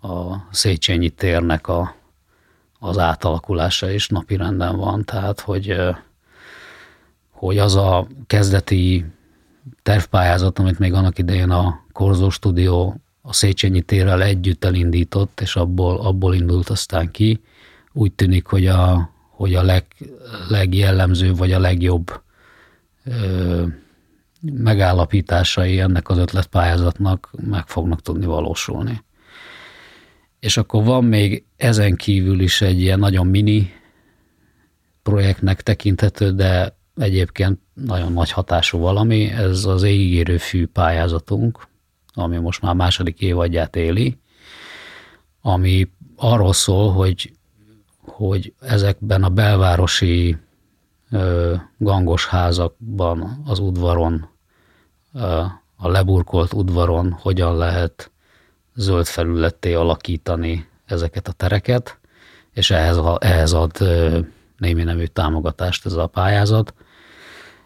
a 0.00 0.46
Széchenyi 0.50 1.08
térnek 1.08 1.68
a, 1.68 1.94
az 2.78 2.98
átalakulása 2.98 3.90
is 3.90 4.08
napirenden 4.08 4.76
van, 4.76 5.04
tehát 5.04 5.40
hogy, 5.40 5.76
hogy 7.30 7.58
az 7.58 7.76
a 7.76 8.06
kezdeti 8.26 9.04
tervpályázat, 9.82 10.58
amit 10.58 10.78
még 10.78 10.92
annak 10.92 11.18
idején 11.18 11.50
a 11.50 11.84
Korzó 11.92 12.30
Stúdió 12.30 13.00
a 13.28 13.32
Széchenyi 13.32 13.80
térrel 13.80 14.22
együtt 14.22 14.64
elindított, 14.64 15.40
és 15.40 15.56
abból, 15.56 16.00
abból 16.00 16.34
indult 16.34 16.68
aztán 16.68 17.10
ki. 17.10 17.40
Úgy 17.92 18.12
tűnik, 18.12 18.46
hogy 18.46 18.66
a, 18.66 19.10
hogy 19.30 19.54
a 19.54 19.62
leg, 19.62 19.84
legjellemzőbb, 20.48 21.36
vagy 21.36 21.52
a 21.52 21.58
legjobb 21.58 22.20
ö, 23.04 23.66
megállapításai 24.40 25.80
ennek 25.80 26.08
az 26.08 26.18
ötletpályázatnak 26.18 27.30
meg 27.36 27.66
fognak 27.66 28.02
tudni 28.02 28.26
valósulni. 28.26 29.04
És 30.40 30.56
akkor 30.56 30.84
van 30.84 31.04
még 31.04 31.44
ezen 31.56 31.96
kívül 31.96 32.40
is 32.40 32.60
egy 32.60 32.80
ilyen 32.80 32.98
nagyon 32.98 33.26
mini 33.26 33.72
projektnek 35.02 35.62
tekinthető, 35.62 36.30
de 36.32 36.78
egyébként 36.96 37.58
nagyon 37.74 38.12
nagy 38.12 38.30
hatású 38.30 38.78
valami, 38.78 39.30
ez 39.30 39.64
az 39.64 39.82
égigérő 39.82 40.36
fű 40.36 40.66
pályázatunk, 40.66 41.67
ami 42.18 42.36
most 42.36 42.62
már 42.62 42.74
második 42.74 43.20
évadját 43.20 43.76
éli, 43.76 44.18
ami 45.42 45.90
arról 46.16 46.52
szól, 46.52 46.92
hogy, 46.92 47.32
hogy 48.00 48.52
ezekben 48.60 49.22
a 49.22 49.28
belvárosi 49.28 50.36
ö, 51.10 51.54
gangos 51.78 52.26
házakban, 52.26 53.42
az 53.46 53.58
udvaron, 53.58 54.28
ö, 55.14 55.42
a 55.76 55.88
leburkolt 55.88 56.52
udvaron 56.52 57.12
hogyan 57.12 57.56
lehet 57.56 58.10
zöld 58.74 59.06
felületté 59.06 59.74
alakítani 59.74 60.68
ezeket 60.84 61.28
a 61.28 61.32
tereket, 61.32 61.98
és 62.52 62.70
ehhez, 62.70 63.00
ehhez 63.18 63.52
ad 63.52 63.80
ö, 63.80 64.18
némi 64.56 64.82
nemű 64.82 65.04
támogatást 65.04 65.86
ez 65.86 65.92
a 65.92 66.06
pályázat. 66.06 66.74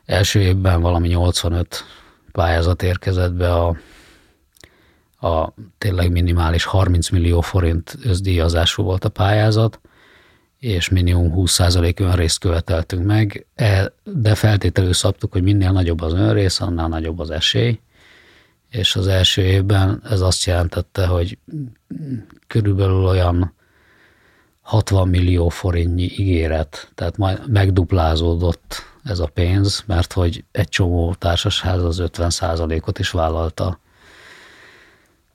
Első 0.05 0.41
évben 0.41 0.81
valami 0.81 1.09
85 1.09 1.85
pályázat 2.33 2.83
érkezett 2.83 3.33
be 3.33 3.55
a, 3.55 3.77
a 5.23 5.55
tényleg 5.79 6.11
minimális 6.11 6.65
30 6.65 7.09
millió 7.09 7.41
forint 7.41 7.99
összdíjazású 8.03 8.83
volt 8.83 9.05
a 9.05 9.09
pályázat, 9.09 9.81
és 10.59 10.89
minimum 10.89 11.33
20% 11.37 12.01
önrészt 12.01 12.39
követeltünk 12.39 13.07
meg, 13.07 13.47
e, 13.55 13.93
de 14.05 14.35
feltételül 14.35 14.93
szabtuk, 14.93 15.33
hogy 15.33 15.43
minél 15.43 15.73
nagyobb 15.73 16.01
az 16.01 16.13
önrész, 16.13 16.61
annál 16.61 16.89
nagyobb 16.89 17.19
az 17.19 17.31
esély, 17.31 17.81
és 18.71 18.97
az 18.97 19.07
első 19.07 19.43
évben 19.43 20.03
ez 20.11 20.21
azt 20.21 20.45
jelentette, 20.45 21.07
hogy 21.07 21.39
körülbelül 22.47 23.05
olyan 23.05 23.55
60 24.61 25.09
millió 25.09 25.49
forintnyi 25.49 26.11
ígéret, 26.17 26.91
tehát 26.95 27.17
majd 27.17 27.51
megduplázódott 27.51 28.83
ez 29.05 29.19
a 29.19 29.27
pénz, 29.27 29.83
mert 29.87 30.13
hogy 30.13 30.45
egy 30.53 30.69
csomó 30.69 31.15
társasház 31.15 31.83
az 31.83 32.03
50% 32.03 32.87
ot 32.87 32.99
is 32.99 33.11
vállalta, 33.11 33.81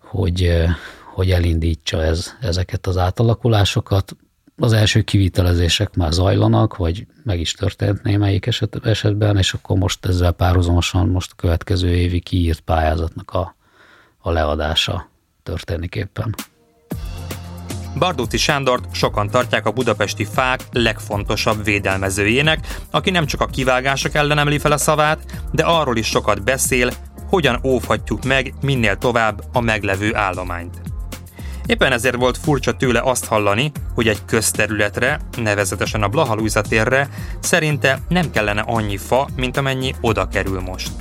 hogy, 0.10 0.64
hogy 1.14 1.32
elindítsa 1.32 2.04
ez, 2.04 2.34
ezeket 2.42 2.88
az 2.88 2.98
átalakulásokat. 2.98 4.16
Az 4.58 4.74
első 4.74 5.02
kivitelezések 5.02 5.96
már 5.96 6.12
zajlanak, 6.12 6.76
vagy 6.76 7.06
meg 7.24 7.40
is 7.40 7.52
történt 7.52 8.04
némelyik 8.04 8.46
eset, 8.46 8.80
esetben, 8.84 9.38
és 9.38 9.54
akkor 9.54 9.78
most 9.78 10.06
ezzel 10.06 10.32
párhuzamosan 10.32 11.10
most 11.10 11.32
a 11.32 11.36
következő 11.36 11.90
évi 11.90 12.20
kiírt 12.20 12.60
pályázatnak 12.60 13.32
a, 13.32 13.56
a 14.18 14.32
leadása 14.32 15.10
történik 15.44 15.96
éppen. 15.96 16.36
Bardóci 17.98 18.38
Sándort 18.38 18.94
sokan 18.94 19.30
tartják 19.30 19.66
a 19.66 19.72
budapesti 19.72 20.26
fák 20.26 20.62
legfontosabb 20.72 21.64
védelmezőjének, 21.64 22.68
aki 22.92 23.10
nem 23.10 23.26
csak 23.26 23.42
a 23.42 23.46
kivágások 23.46 24.14
ellen 24.14 24.38
emli 24.38 24.58
fel 24.58 24.72
a 24.72 24.78
szavát, 24.78 25.42
de 25.52 25.64
arról 25.64 25.98
is 25.98 26.08
sokat 26.08 26.44
beszél, 26.44 26.92
hogyan 27.28 27.60
óvhatjuk 27.64 28.24
meg 28.24 28.54
minél 28.62 28.96
tovább 28.96 29.44
a 29.54 29.60
meglevő 29.60 30.16
állományt. 30.16 30.82
Éppen 31.66 31.92
ezért 31.92 32.16
volt 32.16 32.38
furcsa 32.38 32.76
tőle 32.76 33.02
azt 33.04 33.26
hallani, 33.26 33.72
hogy 33.94 34.08
egy 34.08 34.26
közterületre, 34.26 35.20
nevezetesen 35.38 36.04
a 36.04 36.08
Blaha 36.08 36.62
térre 36.70 37.10
szerinte 37.40 38.00
nem 38.08 38.32
kellene 38.32 38.62
annyi 38.62 38.98
fa, 38.98 39.28
mint 39.36 39.58
amennyi 39.58 39.94
oda 40.02 40.28
kerül 40.28 40.60
most. 40.60 40.92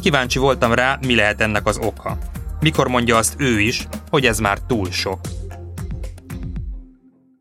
Kíváncsi 0.00 0.38
voltam 0.38 0.72
rá, 0.72 0.98
mi 1.06 1.14
lehet 1.14 1.40
ennek 1.40 1.66
az 1.66 1.78
oka. 1.78 2.18
Mikor 2.60 2.88
mondja 2.88 3.16
azt 3.16 3.34
ő 3.38 3.60
is, 3.60 3.86
hogy 4.10 4.26
ez 4.26 4.38
már 4.38 4.58
túl 4.58 4.90
sok. 4.90 5.20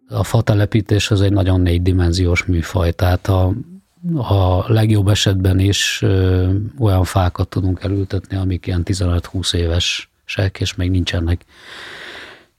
A 0.07 0.23
fatelepítés 0.23 1.11
az 1.11 1.21
egy 1.21 1.33
nagyon 1.33 1.61
négydimenziós 1.61 2.45
műfaj, 2.45 2.91
tehát 2.91 3.27
a, 3.27 3.53
a 4.15 4.71
legjobb 4.73 5.07
esetben 5.07 5.59
is 5.59 6.03
olyan 6.79 7.03
fákat 7.03 7.47
tudunk 7.47 7.83
elültetni, 7.83 8.37
amik 8.37 8.67
ilyen 8.67 8.81
15-20 8.85 9.53
évesek, 9.53 10.59
és 10.59 10.75
még 10.75 10.89
nincsenek 10.89 11.45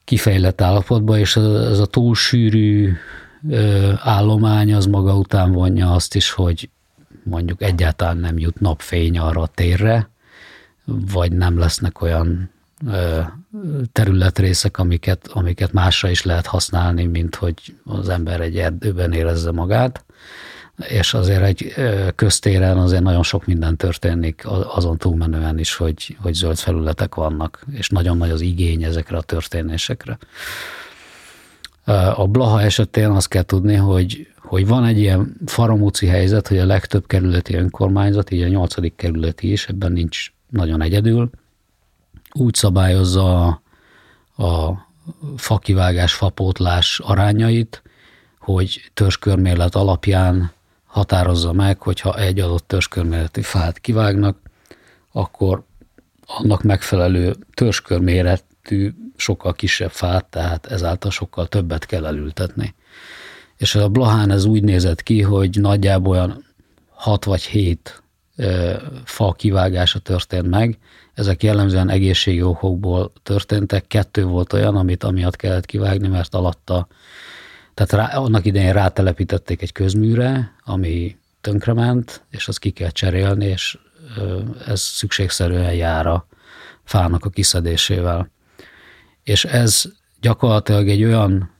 kifejlett 0.04 0.60
állapotban, 0.60 1.18
és 1.18 1.36
ez 1.36 1.78
a 1.78 1.86
túl 1.86 2.14
sűrű 2.14 2.92
ö, 3.50 3.92
állomány 3.98 4.74
az 4.74 4.86
maga 4.86 5.16
után 5.16 5.52
vonja 5.52 5.92
azt 5.92 6.14
is, 6.14 6.30
hogy 6.30 6.68
mondjuk 7.22 7.62
egyáltalán 7.62 8.16
nem 8.16 8.38
jut 8.38 8.60
napfény 8.60 9.18
arra 9.18 9.40
a 9.40 9.46
térre, 9.46 10.08
vagy 10.84 11.32
nem 11.32 11.58
lesznek 11.58 12.02
olyan 12.02 12.52
területrészek, 13.92 14.78
amiket, 14.78 15.28
amiket 15.32 15.72
másra 15.72 16.10
is 16.10 16.22
lehet 16.22 16.46
használni, 16.46 17.04
mint 17.04 17.34
hogy 17.34 17.74
az 17.84 18.08
ember 18.08 18.40
egy 18.40 18.56
erdőben 18.56 19.12
érezze 19.12 19.50
magát, 19.50 20.04
és 20.76 21.14
azért 21.14 21.42
egy 21.42 21.74
köztéren 22.14 22.78
azért 22.78 23.02
nagyon 23.02 23.22
sok 23.22 23.46
minden 23.46 23.76
történik 23.76 24.42
azon 24.74 24.96
túlmenően 24.96 25.58
is, 25.58 25.74
hogy, 25.74 26.16
hogy 26.20 26.34
zöld 26.34 26.56
felületek 26.56 27.14
vannak, 27.14 27.64
és 27.72 27.88
nagyon 27.88 28.16
nagy 28.16 28.30
az 28.30 28.40
igény 28.40 28.82
ezekre 28.82 29.16
a 29.16 29.22
történésekre. 29.22 30.18
A 32.14 32.26
Blaha 32.26 32.60
esetén 32.60 33.10
azt 33.10 33.28
kell 33.28 33.42
tudni, 33.42 33.74
hogy, 33.74 34.28
hogy 34.38 34.66
van 34.66 34.84
egy 34.84 34.98
ilyen 34.98 35.36
faramúci 35.46 36.06
helyzet, 36.06 36.48
hogy 36.48 36.58
a 36.58 36.66
legtöbb 36.66 37.06
kerületi 37.06 37.54
önkormányzat, 37.54 38.30
így 38.30 38.42
a 38.42 38.48
nyolcadik 38.48 38.96
kerületi 38.96 39.52
is, 39.52 39.66
ebben 39.66 39.92
nincs 39.92 40.32
nagyon 40.50 40.82
egyedül, 40.82 41.30
úgy 42.32 42.54
szabályozza 42.54 43.46
a, 43.46 44.44
a 44.44 44.86
fakivágás, 45.36 46.14
fapótlás 46.14 47.00
arányait, 47.04 47.82
hogy 48.38 48.90
törzskörmélet 48.94 49.74
alapján 49.74 50.52
határozza 50.94 51.52
meg, 51.52 51.80
hogyha 51.80 52.18
egy 52.18 52.40
adott 52.40 52.66
törzskörméleti 52.66 53.42
fát 53.42 53.78
kivágnak, 53.78 54.38
akkor 55.12 55.64
annak 56.26 56.62
megfelelő 56.62 57.34
törzskörméretű, 57.54 58.92
sokkal 59.16 59.52
kisebb 59.52 59.90
fát, 59.90 60.24
tehát 60.24 60.66
ezáltal 60.66 61.10
sokkal 61.10 61.46
többet 61.46 61.86
kell 61.86 62.06
elültetni. 62.06 62.74
És 63.56 63.74
a 63.74 63.88
Blahán 63.88 64.30
ez 64.30 64.44
úgy 64.44 64.62
nézett 64.62 65.02
ki, 65.02 65.22
hogy 65.22 65.60
nagyjából 65.60 66.12
olyan 66.12 66.44
6 66.90 67.24
vagy 67.24 67.42
7 67.42 68.02
fa 69.04 69.32
kivágása 69.32 69.98
történt 69.98 70.48
meg, 70.48 70.78
ezek 71.14 71.42
jellemzően 71.42 71.88
egészségi 71.88 72.42
okokból 72.42 73.12
történtek. 73.22 73.86
Kettő 73.86 74.24
volt 74.24 74.52
olyan, 74.52 74.76
amit 74.76 75.04
amiatt 75.04 75.36
kellett 75.36 75.66
kivágni, 75.66 76.08
mert 76.08 76.34
alatta, 76.34 76.86
tehát 77.74 77.92
rá, 77.92 78.18
annak 78.18 78.44
idején 78.44 78.72
rátelepítették 78.72 79.62
egy 79.62 79.72
közműre, 79.72 80.54
ami 80.64 81.16
tönkrement, 81.40 82.24
és 82.30 82.48
azt 82.48 82.58
ki 82.58 82.70
kell 82.70 82.90
cserélni, 82.90 83.44
és 83.44 83.78
ez 84.66 84.80
szükségszerűen 84.80 85.74
jár 85.74 86.06
a 86.06 86.26
fának 86.84 87.24
a 87.24 87.30
kiszedésével. 87.30 88.30
És 89.22 89.44
ez 89.44 89.84
gyakorlatilag 90.20 90.88
egy 90.88 91.04
olyan 91.04 91.50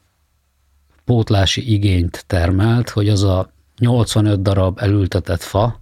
pótlási 1.05 1.73
igényt 1.73 2.25
termelt, 2.27 2.91
hogy 2.91 3.09
az 3.09 3.23
a 3.23 3.53
85 3.79 4.43
darab 4.43 4.79
elültetett 4.79 5.43
fa, 5.43 5.81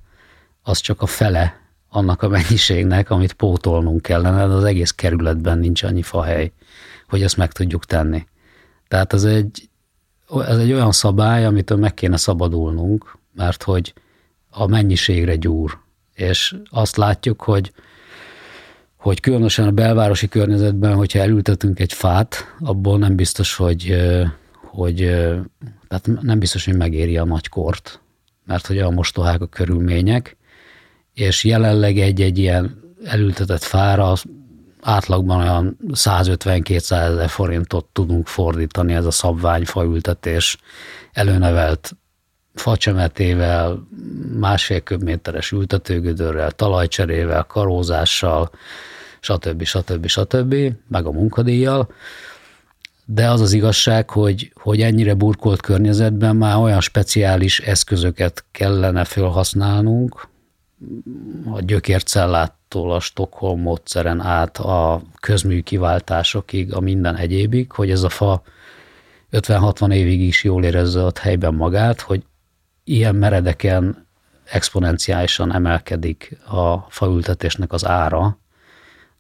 az 0.63 0.79
csak 0.79 1.03
a 1.03 1.07
fele 1.07 1.61
annak 1.89 2.23
a 2.23 2.29
mennyiségnek, 2.29 3.11
amit 3.11 3.33
pótolnunk 3.33 4.03
kellene, 4.03 4.47
de 4.47 4.53
az 4.53 4.65
egész 4.65 4.91
kerületben 4.91 5.59
nincs 5.59 5.83
annyi 5.83 6.03
fahely, 6.03 6.53
hogy 7.09 7.23
ezt 7.23 7.37
meg 7.37 7.53
tudjuk 7.53 7.85
tenni. 7.85 8.27
Tehát 8.89 9.13
ez 9.13 9.25
egy, 9.25 9.69
ez 10.41 10.59
egy 10.59 10.73
olyan 10.73 10.93
szabály, 10.93 11.45
amitől 11.45 11.79
meg 11.79 11.95
kéne 11.95 12.17
szabadulnunk, 12.17 13.19
mert 13.35 13.63
hogy 13.63 13.95
a 14.51 14.67
mennyiségre 14.67 15.37
gyúr. 15.37 15.79
És 16.15 16.57
azt 16.71 16.97
látjuk, 16.97 17.43
hogy, 17.43 17.73
hogy 18.97 19.21
különösen 19.21 19.67
a 19.67 19.71
belvárosi 19.71 20.29
környezetben, 20.29 20.95
hogyha 20.95 21.19
elültetünk 21.19 21.81
egy 21.81 21.93
fát, 21.93 22.55
abból 22.61 22.99
nem 22.99 23.17
biztos, 23.17 23.57
hogy, 23.57 23.97
hogy 24.55 24.97
tehát 25.89 26.23
nem 26.23 26.39
biztos, 26.39 26.65
hogy 26.65 26.77
megéri 26.77 27.17
a 27.17 27.25
nagy 27.25 27.49
kort, 27.49 28.01
mert 28.47 28.67
hogy 28.67 28.79
a 28.79 28.91
mostohák 28.91 29.41
a 29.41 29.47
körülmények, 29.47 30.37
és 31.15 31.45
jelenleg 31.45 31.99
egy-egy 31.99 32.39
ilyen 32.39 32.81
elültetett 33.05 33.63
fára 33.63 34.15
átlagban 34.83 35.41
olyan 35.41 35.77
150-200 35.89 36.91
ezer 36.91 37.29
forintot 37.29 37.87
tudunk 37.93 38.27
fordítani 38.27 38.93
ez 38.95 39.05
a 39.05 39.11
szabványfaültetés 39.11 40.59
előnevelt 41.13 41.97
facsemetével, 42.55 43.89
másfél 44.39 44.81
köbméteres 44.81 45.51
ültetőgödörrel, 45.51 46.51
talajcserével, 46.51 47.45
karózással, 47.45 48.51
stb. 49.21 49.65
stb. 49.65 50.07
stb. 50.07 50.55
meg 50.89 51.07
a 51.07 51.11
munkadíjjal. 51.11 51.89
De 53.05 53.31
az 53.31 53.41
az 53.41 53.53
igazság, 53.53 54.11
hogy, 54.11 54.53
hogy 54.55 54.81
ennyire 54.81 55.15
burkolt 55.15 55.61
környezetben 55.61 56.37
már 56.37 56.57
olyan 56.57 56.81
speciális 56.81 57.61
eszközöket 57.61 58.45
kellene 58.51 59.05
felhasználnunk, 59.05 60.31
a 61.51 61.61
gyökércellától 61.61 62.93
a 62.93 63.01
Stockholm 63.01 63.61
módszeren 63.61 64.21
át 64.21 64.59
a 64.59 65.03
közmű 65.21 65.61
kiváltásokig, 65.61 66.75
a 66.75 66.81
minden 66.81 67.17
egyébig, 67.17 67.73
hogy 67.73 67.91
ez 67.91 68.03
a 68.03 68.09
fa 68.09 68.43
50-60 69.33 69.93
évig 69.93 70.21
is 70.21 70.45
jól 70.45 70.65
érezze 70.65 71.01
ott 71.01 71.19
helyben 71.19 71.55
magát, 71.55 72.01
hogy 72.01 72.23
ilyen 72.85 73.15
meredeken 73.15 74.07
exponenciálisan 74.45 75.55
emelkedik 75.55 76.39
a 76.47 76.79
faültetésnek 76.79 77.73
az 77.73 77.87
ára. 77.87 78.39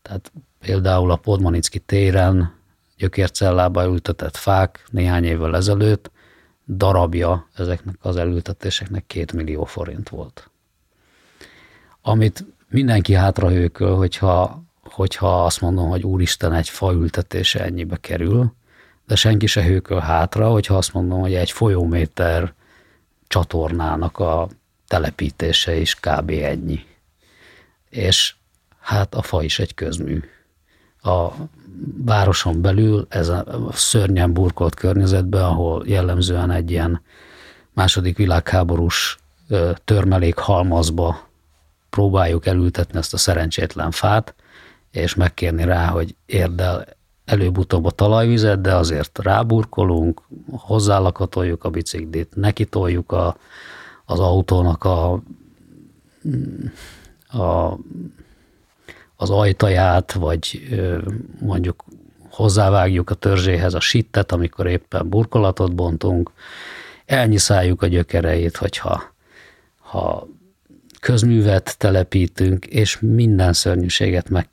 Tehát 0.03 0.33
például 0.59 1.11
a 1.11 1.17
Podmanicki 1.17 1.79
téren 1.79 2.55
gyökércellába 2.97 3.85
ültetett 3.85 4.37
fák 4.37 4.85
néhány 4.91 5.25
évvel 5.25 5.57
ezelőtt 5.57 6.11
darabja 6.69 7.49
ezeknek 7.55 7.95
az 8.01 8.17
elültetéseknek 8.17 9.07
két 9.07 9.33
millió 9.33 9.65
forint 9.65 10.09
volt 10.09 10.52
amit 12.03 12.45
mindenki 12.69 13.13
hátrahőköl, 13.13 13.97
hogyha, 13.97 14.63
hogyha 14.83 15.45
azt 15.45 15.61
mondom, 15.61 15.89
hogy 15.89 16.03
úristen, 16.03 16.53
egy 16.53 16.69
faültetése 16.69 17.65
ennyibe 17.65 17.97
kerül, 17.97 18.53
de 19.07 19.15
senki 19.15 19.47
se 19.47 19.63
hőköl 19.63 19.99
hátra, 19.99 20.51
hogyha 20.51 20.77
azt 20.77 20.93
mondom, 20.93 21.21
hogy 21.21 21.35
egy 21.35 21.51
folyóméter 21.51 22.53
csatornának 23.27 24.19
a 24.19 24.49
telepítése 24.87 25.77
is 25.77 25.95
kb. 25.95 26.31
ennyi. 26.31 26.81
És 27.91 28.35
hát 28.81 29.15
a 29.15 29.23
fa 29.23 29.43
is 29.43 29.59
egy 29.59 29.75
közmű. 29.75 30.23
A 31.03 31.29
városon 32.05 32.61
belül, 32.61 33.07
ez 33.09 33.29
a 33.29 33.45
szörnyen 33.73 34.33
burkolt 34.33 34.75
környezetben, 34.75 35.45
ahol 35.45 35.83
jellemzően 35.87 36.51
egy 36.51 36.71
ilyen 36.71 37.03
második 37.73 38.17
világháborús 38.17 39.19
törmelék 39.85 40.39
halmazba 40.39 41.31
próbáljuk 41.93 42.47
elültetni 42.47 42.99
ezt 42.99 43.15
a 43.15 43.17
szerencsétlen 43.17 43.91
fát, 43.91 44.35
és 44.91 45.15
megkérni 45.15 45.65
rá, 45.65 45.87
hogy 45.87 46.15
érdel 46.27 46.87
előbb-utóbb 47.25 47.85
a 47.85 47.91
talajvizet, 47.91 48.61
de 48.61 48.75
azért 48.75 49.19
ráburkolunk, 49.23 50.23
hozzálakatoljuk 50.51 51.65
a 51.65 51.71
biciklit, 51.71 52.35
nekitoljuk 52.35 53.13
a, 53.13 53.37
az 54.05 54.19
autónak 54.19 54.85
a, 54.85 55.23
a, 57.29 57.79
az 59.17 59.31
ajtaját, 59.31 60.13
vagy 60.13 60.69
mondjuk 61.41 61.85
hozzávágjuk 62.31 63.11
a 63.11 63.15
törzséhez 63.15 63.75
a 63.75 63.81
sittet, 63.81 64.33
amikor 64.33 64.67
éppen 64.67 65.09
burkolatot 65.09 65.75
bontunk, 65.75 66.31
elnyiszáljuk 67.07 67.83
a 67.83 67.87
gyökereit, 67.87 68.57
hogyha 68.57 69.03
ha 69.81 70.27
közművet 71.03 71.79
telepítünk, 71.79 72.67
és 72.67 72.99
minden 73.01 73.53
szörnyűséget 73.53 74.29
meg, 74.29 74.49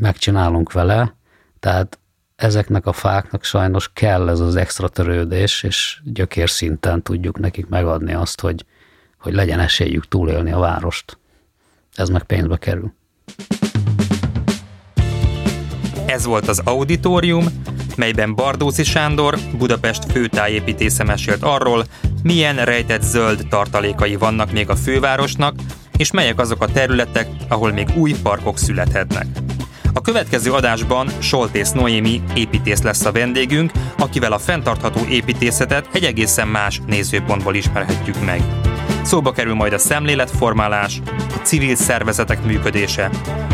megcsinálunk 0.00 0.72
vele, 0.72 1.14
tehát 1.60 1.98
ezeknek 2.36 2.86
a 2.86 2.92
fáknak 2.92 3.44
sajnos 3.44 3.90
kell 3.92 4.28
ez 4.28 4.40
az 4.40 4.56
extra 4.56 4.88
törődés, 4.88 5.62
és 5.62 6.00
gyökérszinten 6.04 7.02
tudjuk 7.02 7.38
nekik 7.38 7.66
megadni 7.66 8.12
azt, 8.12 8.40
hogy, 8.40 8.64
hogy 9.18 9.34
legyen 9.34 9.60
esélyük 9.60 10.08
túlélni 10.08 10.52
a 10.52 10.58
várost. 10.58 11.18
Ez 11.94 12.08
meg 12.08 12.22
pénzbe 12.22 12.56
kerül. 12.56 12.92
Ez 16.06 16.24
volt 16.24 16.48
az 16.48 16.58
Auditorium, 16.64 17.46
melyben 17.98 18.34
Bardóci 18.34 18.84
Sándor, 18.84 19.38
Budapest 19.58 20.12
főtájépítésze 20.12 21.04
mesélt 21.04 21.42
arról, 21.42 21.84
milyen 22.22 22.56
rejtett 22.56 23.02
zöld 23.02 23.46
tartalékai 23.48 24.16
vannak 24.16 24.52
még 24.52 24.68
a 24.68 24.76
fővárosnak, 24.76 25.54
és 25.96 26.10
melyek 26.10 26.40
azok 26.40 26.62
a 26.62 26.72
területek, 26.72 27.28
ahol 27.48 27.72
még 27.72 27.88
új 27.96 28.14
parkok 28.22 28.58
születhetnek. 28.58 29.26
A 29.92 30.00
következő 30.00 30.52
adásban 30.52 31.08
Soltész 31.18 31.70
Noémi 31.70 32.22
építész 32.34 32.82
lesz 32.82 33.04
a 33.04 33.12
vendégünk, 33.12 33.72
akivel 33.98 34.32
a 34.32 34.38
fenntartható 34.38 35.00
építészetet 35.08 35.88
egy 35.92 36.04
egészen 36.04 36.48
más 36.48 36.80
nézőpontból 36.86 37.54
ismerhetjük 37.54 38.24
meg. 38.24 38.42
Szóba 39.02 39.32
kerül 39.32 39.54
majd 39.54 39.72
a 39.72 39.78
szemléletformálás, 39.78 41.00
a 41.34 41.38
civil 41.42 41.76
szervezetek 41.76 42.44
működése, 42.44 43.10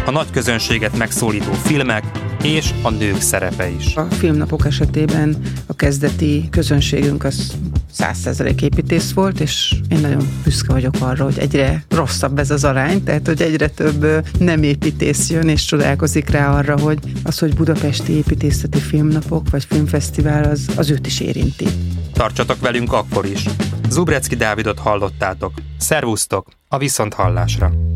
a 0.07 0.11
nagy 0.11 0.31
közönséget 0.31 0.97
megszólító 0.97 1.53
filmek 1.53 2.05
és 2.45 2.75
a 2.83 2.91
nők 2.91 3.21
szerepe 3.21 3.69
is. 3.69 3.97
A 3.97 4.03
filmnapok 4.03 4.67
esetében 4.67 5.37
a 5.67 5.75
kezdeti 5.75 6.49
közönségünk 6.51 7.25
az 7.25 7.57
100% 7.99 8.63
építész 8.63 9.13
volt, 9.13 9.41
és 9.41 9.75
én 9.89 10.01
nagyon 10.01 10.29
büszke 10.45 10.73
vagyok 10.73 10.95
arra, 11.01 11.25
hogy 11.25 11.39
egyre 11.39 11.85
rosszabb 11.89 12.39
ez 12.39 12.51
az 12.51 12.65
arány, 12.65 13.03
tehát 13.03 13.27
hogy 13.27 13.43
egyre 13.43 13.69
több 13.69 14.27
nem 14.39 14.63
építész 14.63 15.31
jön, 15.31 15.49
és 15.49 15.65
csodálkozik 15.65 16.29
rá 16.29 16.57
arra, 16.57 16.79
hogy 16.79 16.99
az, 17.23 17.39
hogy 17.39 17.55
budapesti 17.55 18.13
építészeti 18.13 18.79
filmnapok 18.79 19.51
vagy 19.51 19.65
filmfesztivál, 19.65 20.45
az, 20.45 20.67
az 20.77 20.91
őt 20.91 21.07
is 21.07 21.21
érinti. 21.21 21.67
Tartsatok 22.13 22.61
velünk 22.61 22.93
akkor 22.93 23.25
is. 23.27 23.45
Zubrecki 23.89 24.37
Dávidot 24.37 24.79
hallottátok. 24.79 25.53
Szervusztok, 25.79 26.47
a 26.69 27.05
hallásra. 27.15 27.94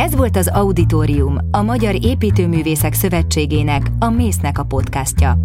Ez 0.00 0.14
volt 0.14 0.36
az 0.36 0.48
Auditorium, 0.48 1.38
a 1.50 1.62
Magyar 1.62 2.04
Építőművészek 2.04 2.92
Szövetségének, 2.92 3.90
a 3.98 4.10
Mésznek 4.10 4.58
a 4.58 4.62
podcastja. 4.62 5.38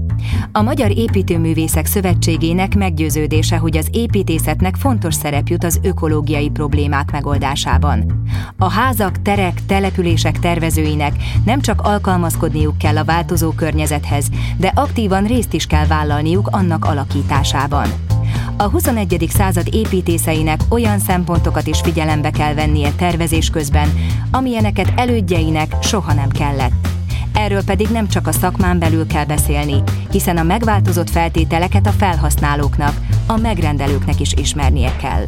A 0.51 0.61
Magyar 0.61 0.97
Építőművészek 0.97 1.85
Szövetségének 1.85 2.75
meggyőződése, 2.75 3.57
hogy 3.57 3.77
az 3.77 3.87
építészetnek 3.91 4.75
fontos 4.75 5.13
szerep 5.13 5.47
jut 5.47 5.63
az 5.63 5.79
ökológiai 5.83 6.49
problémák 6.49 7.11
megoldásában. 7.11 8.23
A 8.57 8.69
házak, 8.69 9.21
terek, 9.21 9.65
települések 9.65 10.39
tervezőinek 10.39 11.13
nem 11.45 11.61
csak 11.61 11.81
alkalmazkodniuk 11.81 12.77
kell 12.77 12.97
a 12.97 13.03
változó 13.03 13.51
környezethez, 13.51 14.27
de 14.57 14.71
aktívan 14.75 15.23
részt 15.23 15.53
is 15.53 15.65
kell 15.65 15.87
vállalniuk 15.87 16.47
annak 16.51 16.85
alakításában. 16.85 18.14
A 18.57 18.63
21. 18.63 19.27
század 19.29 19.67
építészeinek 19.71 20.59
olyan 20.69 20.99
szempontokat 20.99 21.67
is 21.67 21.79
figyelembe 21.81 22.29
kell 22.29 22.53
vennie 22.53 22.91
tervezés 22.91 23.49
közben, 23.49 23.93
amilyeneket 24.31 24.91
elődjeinek 24.95 25.75
soha 25.81 26.13
nem 26.13 26.29
kellett. 26.29 26.87
Erről 27.33 27.63
pedig 27.63 27.87
nem 27.87 28.07
csak 28.07 28.27
a 28.27 28.31
szakmán 28.31 28.79
belül 28.79 29.07
kell 29.07 29.25
beszélni, 29.25 29.83
hiszen 30.11 30.37
a 30.37 30.43
megváltozott 30.43 31.09
feltételeket 31.09 31.87
a 31.87 31.91
felhasználóknak, 31.91 32.99
a 33.27 33.37
megrendelőknek 33.37 34.19
is 34.19 34.33
ismernie 34.33 34.95
kell. 34.95 35.25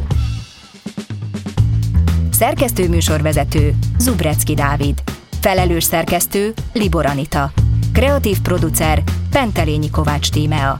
Szerkesztő 2.30 2.88
műsorvezető 2.88 3.74
Zubrecki 3.98 4.54
Dávid. 4.54 5.02
Felelős 5.40 5.84
szerkesztő 5.84 6.52
Libor 6.72 7.06
Anita. 7.06 7.52
Kreatív 7.92 8.40
producer 8.40 9.02
Pentelényi 9.30 9.90
Kovács 9.90 10.30
Tímea. 10.30 10.78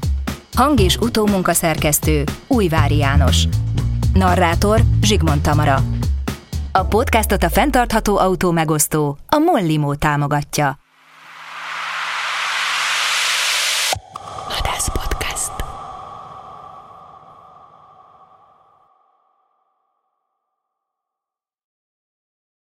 Hang- 0.58 0.80
és 0.80 0.96
utómunkaszerkesztő 0.96 2.24
Újvári 2.46 2.96
János. 2.96 3.44
Narrátor 4.14 4.80
Zsigmond 5.02 5.40
Tamara. 5.40 5.82
A 6.72 6.84
podcastot 6.84 7.42
a 7.42 7.48
fenntartható 7.48 8.16
autó 8.16 8.50
megosztó, 8.50 9.18
a 9.28 9.38
Mollimó 9.38 9.94
támogatja. 9.94 10.78